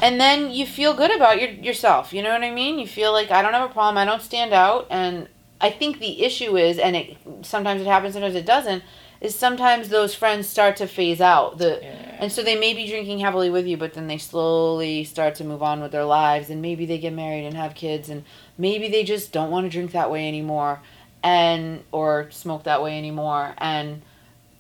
and 0.03 0.21
then 0.21 0.51
you 0.51 0.67
feel 0.67 0.95
good 0.95 1.15
about 1.15 1.41
your, 1.41 1.51
yourself. 1.51 2.13
You 2.13 2.23
know 2.23 2.33
what 2.33 2.43
I 2.43 2.51
mean? 2.51 2.81
You 2.81 2.89
feel 2.89 3.13
like 3.13 3.31
I 3.31 3.41
don't 3.41 3.55
have 3.55 3.71
a 3.71 3.73
problem. 3.73 3.97
I 3.97 4.05
don't 4.05 4.21
stand 4.21 4.53
out. 4.53 4.89
And 4.91 5.29
I 5.61 5.71
think 5.71 6.01
the 6.01 6.25
issue 6.25 6.59
is, 6.59 6.79
and 6.79 6.97
it 6.97 7.17
sometimes 7.43 7.81
it 7.81 7.87
happens, 7.87 8.15
sometimes 8.15 8.35
it 8.35 8.45
doesn't. 8.45 8.83
Is 9.21 9.37
sometimes 9.37 9.89
those 9.89 10.17
friends 10.17 10.49
start 10.49 10.75
to 10.79 10.89
phase 10.89 11.21
out. 11.21 11.59
The 11.59 11.85
and 11.85 12.33
so 12.33 12.43
they 12.43 12.59
may 12.59 12.75
be 12.75 12.89
drinking 12.89 13.21
heavily 13.21 13.51
with 13.51 13.69
you, 13.69 13.77
but 13.77 13.95
then 13.95 14.09
they 14.09 14.19
slowly 14.19 15.05
start 15.05 15.37
to 15.37 15.45
move 15.45 15.63
on 15.63 15.81
with 15.81 15.93
their 15.93 16.05
lives, 16.05 16.51
and 16.51 16.61
maybe 16.61 16.87
they 16.87 16.99
get 16.99 17.13
married 17.13 17.47
and 17.47 17.57
have 17.57 17.77
kids, 17.77 18.09
and 18.09 18.25
maybe 18.59 18.89
they 18.89 19.05
just 19.05 19.31
don't 19.31 19.53
want 19.53 19.65
to 19.65 19.71
drink 19.71 19.93
that 19.93 20.11
way 20.11 20.27
anymore, 20.27 20.83
and 21.23 21.85
or 21.93 22.29
smoke 22.33 22.65
that 22.65 22.83
way 22.83 22.99
anymore, 22.99 23.55
and 23.59 24.03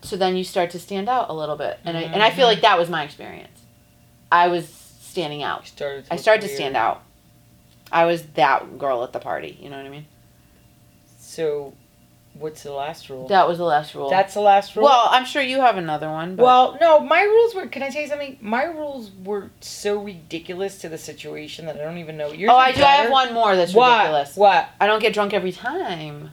so 0.02 0.16
then 0.16 0.36
you 0.36 0.44
start 0.44 0.70
to 0.70 0.78
stand 0.78 1.08
out 1.08 1.28
a 1.28 1.32
little 1.32 1.56
bit, 1.56 1.80
and 1.84 1.96
I 1.96 2.02
and 2.02 2.22
I 2.22 2.30
feel 2.30 2.46
mm-hmm. 2.46 2.54
like 2.54 2.60
that 2.62 2.78
was 2.78 2.88
my 2.88 3.02
experience. 3.02 3.62
I 4.30 4.46
was 4.46 4.81
standing 5.12 5.42
out. 5.42 5.66
started. 5.66 6.06
I 6.10 6.16
started 6.16 6.42
to 6.48 6.54
stand 6.54 6.76
out. 6.76 7.02
I 7.92 8.06
was 8.06 8.22
that 8.34 8.78
girl 8.78 9.04
at 9.04 9.12
the 9.12 9.18
party. 9.20 9.58
You 9.60 9.68
know 9.68 9.76
what 9.76 9.84
I 9.84 9.90
mean? 9.90 10.06
So, 11.18 11.74
what's 12.32 12.62
the 12.62 12.72
last 12.72 13.10
rule? 13.10 13.28
That 13.28 13.46
was 13.46 13.58
the 13.58 13.64
last 13.64 13.94
rule. 13.94 14.08
That's 14.08 14.32
the 14.32 14.40
last 14.40 14.74
rule. 14.74 14.84
well, 14.86 15.08
I'm 15.10 15.26
sure 15.26 15.42
you 15.42 15.60
have 15.60 15.76
another 15.76 16.10
one. 16.10 16.36
But 16.36 16.42
well, 16.44 16.78
no, 16.80 17.00
my 17.00 17.22
rules 17.22 17.54
were. 17.54 17.66
Can 17.66 17.82
I 17.82 17.90
tell 17.90 18.00
you 18.02 18.08
something? 18.08 18.38
My 18.40 18.64
rules 18.64 19.10
were 19.22 19.50
so 19.60 20.02
ridiculous 20.02 20.78
to 20.78 20.88
the 20.88 20.98
situation 20.98 21.66
that 21.66 21.76
I 21.76 21.80
don't 21.80 21.98
even 21.98 22.16
know. 22.16 22.32
Yours 22.32 22.50
oh, 22.52 22.56
I 22.56 22.72
do. 22.72 22.82
I 22.82 22.92
have 23.02 23.10
one 23.10 23.34
more 23.34 23.54
that's 23.54 23.74
What? 23.74 23.98
ridiculous. 23.98 24.36
What? 24.36 24.68
I 24.80 24.86
don't 24.86 25.00
get 25.00 25.12
drunk 25.12 25.34
every 25.34 25.52
time. 25.52 26.30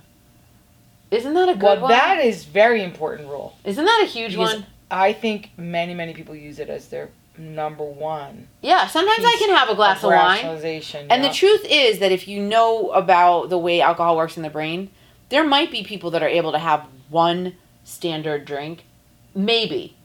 Isn't 1.11 1.33
that 1.33 1.49
a 1.49 1.53
good 1.55 1.63
Well, 1.63 1.81
one? 1.81 1.91
that 1.91 2.19
is 2.23 2.45
very 2.45 2.83
important 2.83 3.27
rule. 3.27 3.57
Isn't 3.65 3.83
that 3.83 4.01
a 4.03 4.05
huge 4.05 4.31
Because 4.31 4.55
one? 4.55 4.65
I 4.91 5.11
think 5.13 5.51
many, 5.57 5.93
many 5.93 6.13
people 6.13 6.35
use 6.35 6.59
it 6.59 6.69
as 6.69 6.87
their 6.87 7.09
number 7.39 7.83
one 7.85 8.47
Yeah. 8.61 8.87
Sometimes 8.87 9.23
I 9.25 9.35
can 9.39 9.55
have 9.55 9.69
a 9.69 9.75
glass 9.75 10.03
of, 10.03 10.09
wine. 10.09 10.35
rationalization. 10.35 11.07
And 11.09 11.23
yeah. 11.23 11.29
the 11.29 11.33
truth 11.33 11.65
is 11.69 11.99
that 11.99 12.11
if 12.11 12.27
you 12.27 12.41
know 12.41 12.91
about 12.91 13.49
the 13.49 13.57
way 13.57 13.81
alcohol 13.81 14.17
works 14.17 14.35
in 14.37 14.43
the 14.43 14.49
brain, 14.49 14.89
there 15.29 15.47
might 15.47 15.71
be 15.71 15.83
people 15.83 16.11
that 16.11 16.21
are 16.21 16.27
able 16.27 16.51
to 16.51 16.59
have 16.59 16.85
one 17.09 17.55
standard 17.83 18.45
drink, 18.45 18.83
maybe, 19.33 19.95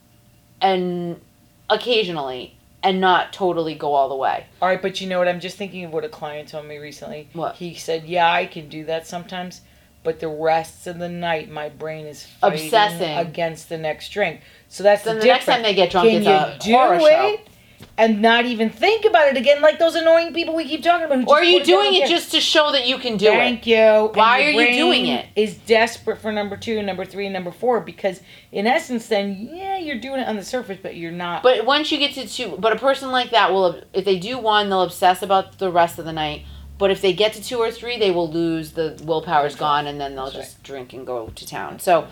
and 0.61 1.21
occasionally, 1.69 2.57
and 2.83 3.01
not 3.01 3.33
totally 3.33 3.75
go 3.75 3.95
all 3.95 4.09
the 4.09 4.15
way. 4.15 4.47
All 4.63 4.69
right, 4.69 4.81
but 4.81 5.01
you 5.01 5.09
know 5.09 5.19
what? 5.19 5.29
I'm 5.29 5.41
just 5.41 5.57
thinking 5.57 5.85
of 5.85 5.93
what 5.93 6.05
a 6.05 6.09
client 6.09 6.49
told 6.49 6.67
me 6.67 6.79
recently. 6.79 7.29
What? 7.33 7.57
He 7.57 7.75
said, 7.75 8.05
"Yeah, 8.05 8.31
I 8.31 8.47
can 8.47 8.69
do 8.69 8.85
that 8.85 9.07
sometimes, 9.07 9.63
but 10.05 10.21
the 10.21 10.29
rest 10.29 10.87
of 10.87 10.99
the 10.99 11.09
night, 11.09 11.51
my 11.51 11.69
brain 11.69 12.07
is 12.07 12.29
Obsessing. 12.43 13.17
against 13.17 13.69
the 13.69 13.79
next 13.79 14.11
drink." 14.11 14.41
So 14.69 14.85
that's 14.85 15.03
Then 15.03 15.17
the 15.17 15.23
the 15.23 15.27
next 15.27 15.47
time 15.47 15.63
they 15.63 15.75
get 15.75 15.91
drunk, 15.91 16.09
can 16.11 16.19
it's 16.19 16.27
you 16.27 16.33
a 16.33 16.59
do 16.61 16.73
horror 16.73 17.01
show. 17.01 17.29
it 17.35 17.49
and 17.97 18.21
not 18.21 18.45
even 18.45 18.71
think 18.71 19.05
about 19.05 19.29
it 19.29 19.37
again, 19.37 19.61
like 19.61 19.79
those 19.79 19.95
annoying 19.95 20.33
people 20.33 20.55
we 20.55 20.65
keep 20.65 20.83
talking 20.83 21.05
about? 21.07 21.29
Or 21.29 21.39
are 21.39 21.45
you 21.45 21.63
doing 21.63 21.95
it 21.95 22.09
just 22.09 22.33
to 22.33 22.41
show 22.41 22.73
that 22.73 22.89
you 22.89 22.99
can 22.99 23.17
do 23.17 23.27
it? 23.27 23.37
Thank 23.37 23.67
you. 23.67 24.11
Why 24.15 24.43
are 24.43 24.51
you 24.51 24.73
doing 24.73 25.07
it? 25.07 25.27
Is 25.37 25.57
desperate 25.59 26.21
for 26.21 26.33
number 26.33 26.57
two, 26.57 26.83
number 26.83 27.05
three, 27.05 27.27
and 27.27 27.33
number 27.33 27.53
four 27.53 27.81
because, 27.81 28.21
in 28.53 28.67
essence, 28.67 29.07
then 29.07 29.49
yeah, 29.53 29.79
you're 29.79 30.01
doing 30.01 30.21
it 30.21 30.29
on 30.29 30.37
the 30.37 30.45
surface, 30.45 30.79
but 30.83 30.97
you're 30.97 31.13
not. 31.13 31.43
But 31.43 31.65
once 31.67 31.93
you 31.93 31.99
get 31.99 32.15
to 32.15 32.27
two, 32.27 32.57
but 32.59 32.73
a 32.73 32.77
person 32.77 33.11
like 33.11 33.31
that 33.31 33.53
will, 33.53 33.81
if 33.93 34.05
they 34.05 34.19
do 34.19 34.39
one, 34.39 34.69
they'll 34.69 34.83
obsess 34.83 35.23
about 35.23 35.59
the 35.59 35.71
rest 35.71 35.99
of 35.99 36.05
the 36.05 36.13
night. 36.13 36.45
But 36.85 36.91
if 36.91 37.01
they 37.01 37.15
get 37.15 37.33
to 37.33 37.43
two 37.43 37.57
or 37.61 37.71
three, 37.71 37.99
they 37.99 38.11
will 38.11 38.31
lose. 38.31 38.73
The 38.73 39.01
willpower's 39.03 39.57
gone, 39.57 39.87
and 39.87 39.99
then 39.99 40.15
they'll 40.15 40.27
That's 40.27 40.37
just 40.37 40.63
drink 40.63 40.93
and 40.93 41.07
go 41.07 41.29
to 41.29 41.47
town. 41.47 41.79
So 41.81 42.09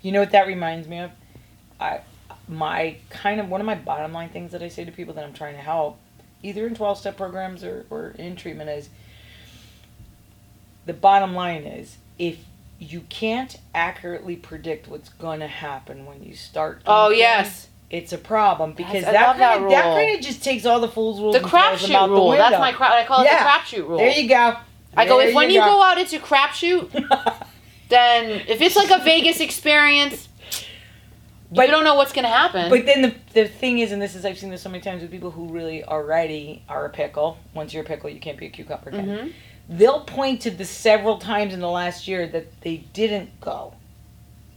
You 0.00 0.10
know 0.10 0.18
what 0.18 0.32
that 0.32 0.48
reminds 0.48 0.88
me 0.88 0.98
of? 0.98 1.12
I 1.78 2.00
my 2.48 2.96
kind 3.10 3.38
of 3.38 3.48
one 3.48 3.60
of 3.60 3.64
my 3.64 3.76
bottom 3.76 4.12
line 4.12 4.30
things 4.30 4.50
that 4.50 4.60
I 4.60 4.66
say 4.66 4.84
to 4.84 4.90
people 4.90 5.14
that 5.14 5.22
I'm 5.22 5.32
trying 5.32 5.54
to 5.54 5.60
help, 5.60 5.98
either 6.42 6.66
in 6.66 6.74
twelve 6.74 6.98
step 6.98 7.16
programs 7.16 7.62
or, 7.62 7.86
or 7.90 8.08
in 8.18 8.34
treatment 8.34 8.70
is 8.70 8.88
the 10.84 10.94
bottom 10.94 11.32
line 11.32 11.62
is 11.62 11.98
if 12.18 12.38
you 12.80 13.02
can't 13.02 13.56
accurately 13.72 14.34
predict 14.34 14.88
what's 14.88 15.10
gonna 15.10 15.46
happen 15.46 16.06
when 16.06 16.24
you 16.24 16.34
start 16.34 16.82
Oh 16.86 17.06
drinking, 17.10 17.20
yes, 17.20 17.68
it's 17.92 18.12
a 18.12 18.18
problem 18.18 18.72
because 18.72 19.04
I 19.04 19.12
that 19.12 19.36
that 19.36 19.38
kind 19.38 19.64
of 19.64 19.70
that 19.70 19.84
rule. 19.84 19.94
kind 19.96 20.16
of 20.18 20.24
just 20.24 20.42
takes 20.42 20.64
all 20.66 20.80
the 20.80 20.88
fool's 20.88 21.20
rules 21.20 21.34
the 21.34 21.42
and 21.42 21.48
throws 21.50 21.82
them 21.86 21.92
out 21.94 22.08
crapshoot 22.08 22.14
the 22.14 22.14
rule. 22.14 22.30
That's 22.32 22.58
my 22.58 22.72
cra- 22.72 22.90
I 22.94 23.04
call 23.04 23.20
it 23.20 23.26
Yeah. 23.26 23.44
the 23.44 23.48
crapshoot 23.76 23.86
rule. 23.88 23.98
There 23.98 24.10
you 24.18 24.28
go. 24.28 24.56
I 24.96 25.06
go 25.06 25.18
There 25.18 25.28
if 25.28 25.34
when 25.34 25.50
you 25.50 25.60
go 25.60 25.82
out 25.82 25.98
into 25.98 26.18
crapshoot, 26.18 26.90
then 27.88 28.42
if 28.48 28.60
it's 28.60 28.76
like 28.76 28.90
a 28.90 29.02
Vegas 29.04 29.40
experience, 29.40 30.28
But- 31.50 31.66
you 31.66 31.70
don't 31.70 31.84
know 31.84 31.94
what's 31.96 32.12
gonna 32.14 32.28
happen. 32.28 32.70
But 32.70 32.86
then 32.86 33.02
the 33.02 33.14
the 33.34 33.46
thing 33.46 33.78
is, 33.80 33.92
and 33.92 34.00
this 34.00 34.14
is 34.14 34.24
I've 34.24 34.38
seen 34.38 34.50
this 34.50 34.62
so 34.62 34.70
many 34.70 34.82
times 34.82 35.02
with 35.02 35.10
people 35.10 35.30
who 35.30 35.48
really 35.48 35.84
already 35.84 36.62
are 36.68 36.86
a 36.86 36.90
pickle. 36.90 37.36
Once 37.54 37.72
you're 37.74 37.82
a 37.84 37.86
pickle, 37.86 38.08
you 38.10 38.20
can't 38.20 38.38
be 38.38 38.46
a 38.46 38.50
cucumber 38.50 38.88
again. 38.88 39.06
Mhm. 39.08 39.32
They'll 39.68 40.00
point 40.00 40.40
to 40.42 40.50
the 40.50 40.64
several 40.64 41.18
times 41.18 41.54
in 41.54 41.60
the 41.60 41.70
last 41.70 42.08
year 42.08 42.26
that 42.26 42.62
they 42.62 42.78
didn't 42.92 43.38
go, 43.40 43.74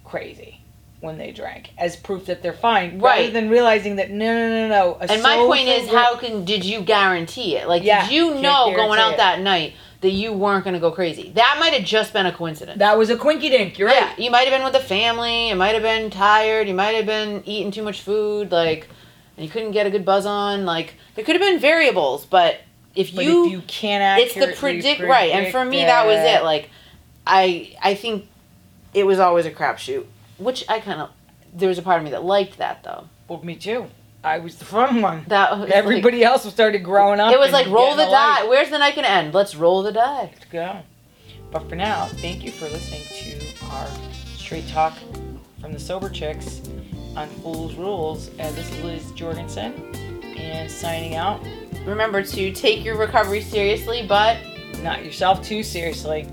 crazy 0.03 0.61
when 1.05 1.17
they 1.17 1.31
drank 1.31 1.69
as 1.77 1.95
proof 1.95 2.25
that 2.25 2.41
they're 2.43 2.51
fine, 2.53 2.99
rather 2.99 3.21
Right. 3.21 3.33
than 3.33 3.49
realizing 3.49 3.95
that 3.95 4.11
no, 4.11 4.25
no, 4.25 4.67
no, 4.67 4.67
no. 4.67 4.97
And 4.99 5.23
my 5.23 5.37
point 5.37 5.67
is, 5.69 5.89
how 5.89 6.17
can 6.17 6.43
did 6.43 6.65
you 6.65 6.81
guarantee 6.81 7.55
it? 7.55 7.67
Like, 7.69 7.83
Yeah, 7.83 8.03
did 8.03 8.11
you 8.13 8.35
know 8.41 8.73
going 8.75 8.99
out 8.99 9.13
it. 9.13 9.17
that 9.17 9.39
night 9.39 9.73
that 10.01 10.09
you 10.11 10.33
weren't 10.33 10.63
going 10.65 10.73
to 10.73 10.79
go 10.79 10.91
crazy? 10.91 11.31
That 11.35 11.55
might 11.59 11.73
have 11.73 11.85
just 11.85 12.11
been 12.11 12.25
a 12.25 12.31
coincidence. 12.33 12.79
that 12.79 12.97
was 12.97 13.09
a 13.09 13.15
quinky 13.17 13.49
dink. 13.49 13.79
You're 13.79 13.89
yeah, 13.89 14.07
right. 14.09 14.19
you 14.19 14.29
might 14.29 14.47
have 14.47 14.51
been 14.51 14.63
with 14.63 14.73
the 14.73 14.87
family. 14.87 15.49
You 15.49 15.55
might 15.55 15.73
have 15.73 15.83
been 15.83 16.09
tired. 16.09 16.67
You 16.67 16.73
might 16.73 16.95
have 16.95 17.05
been 17.05 17.41
eating 17.45 17.71
too 17.71 17.83
much 17.83 18.01
food. 18.01 18.51
Like, 18.51 18.89
and 19.37 19.45
you 19.45 19.49
couldn't 19.51 19.71
get 19.71 19.85
a 19.85 19.89
good 19.89 20.03
buzz 20.05 20.25
on. 20.25 20.65
Like, 20.65 20.95
there 21.15 21.23
could 21.23 21.35
have 21.35 21.41
been 21.41 21.59
variables, 21.59 22.25
but 22.25 22.57
if 22.95 23.13
But 23.15 23.25
you, 23.25 23.45
if 23.45 23.51
you 23.51 23.61
can't 23.67 24.21
it's 24.21 24.33
the 24.33 24.41
accurately 24.49 24.81
predict, 24.81 25.01
right. 25.01 25.31
And 25.31 25.51
for 25.51 25.63
me, 25.65 25.83
that 25.83 26.05
was 26.05 26.19
it. 26.19 26.43
Like, 26.43 26.69
I 27.27 27.75
I 27.81 27.95
think 27.95 28.27
it 28.93 29.05
was 29.05 29.19
always 29.19 29.45
a 29.45 29.51
crapshoot, 29.51 30.05
which 30.37 30.63
I 30.69 30.79
kind 30.79 31.01
of 31.01 31.09
there 31.53 31.69
was 31.69 31.77
a 31.77 31.81
part 31.81 31.99
of 31.99 32.03
me 32.03 32.11
that 32.11 32.23
liked 32.23 32.57
that 32.57 32.83
though. 32.83 33.07
Well, 33.27 33.43
me 33.43 33.55
too. 33.55 33.87
I 34.23 34.39
was 34.39 34.55
the 34.57 34.65
fun 34.75 35.01
one. 35.01 35.25
That 35.27 35.51
was 35.51 35.59
like- 35.61 35.71
Everybody 35.71 36.23
else 36.23 36.51
started 36.51 36.79
growing 36.83 37.19
up. 37.19 37.31
it 37.33 37.39
was 37.39 37.51
like 37.51 37.67
roll 37.67 37.95
getting 37.95 37.97
the 37.97 38.03
a 38.07 38.11
life. 38.11 38.39
die. 38.41 38.47
Where's 38.47 38.69
the 38.69 38.79
night 38.79 38.95
gonna 38.95 39.07
end? 39.07 39.33
Let's 39.33 39.55
roll 39.55 39.83
the 39.83 39.91
die. 39.91 40.29
Let's 40.33 40.45
go. 40.45 40.77
But 41.51 41.69
for 41.69 41.75
now, 41.75 42.05
thank 42.07 42.43
you 42.43 42.51
for 42.51 42.65
listening 42.69 43.03
to 43.03 43.65
our 43.67 43.87
straight 44.35 44.67
talk 44.67 44.93
from 45.61 45.71
the 45.73 45.79
Sober 45.79 46.09
Chicks 46.09 46.61
on 47.15 47.29
Fool's 47.29 47.75
Rules. 47.75 48.29
Uh, 48.39 48.51
this 48.51 48.69
is 48.71 48.83
Liz 48.83 49.11
Jorgensen, 49.13 49.73
and 50.37 50.69
signing 50.69 51.15
out. 51.15 51.39
Remember 51.85 52.21
to 52.23 52.51
take 52.51 52.83
your 52.83 52.97
recovery 52.97 53.41
seriously, 53.41 54.05
but 54.07 54.37
Not 54.83 55.05
yourself 55.05 55.41
too 55.43 55.63
seriously. 55.63 56.27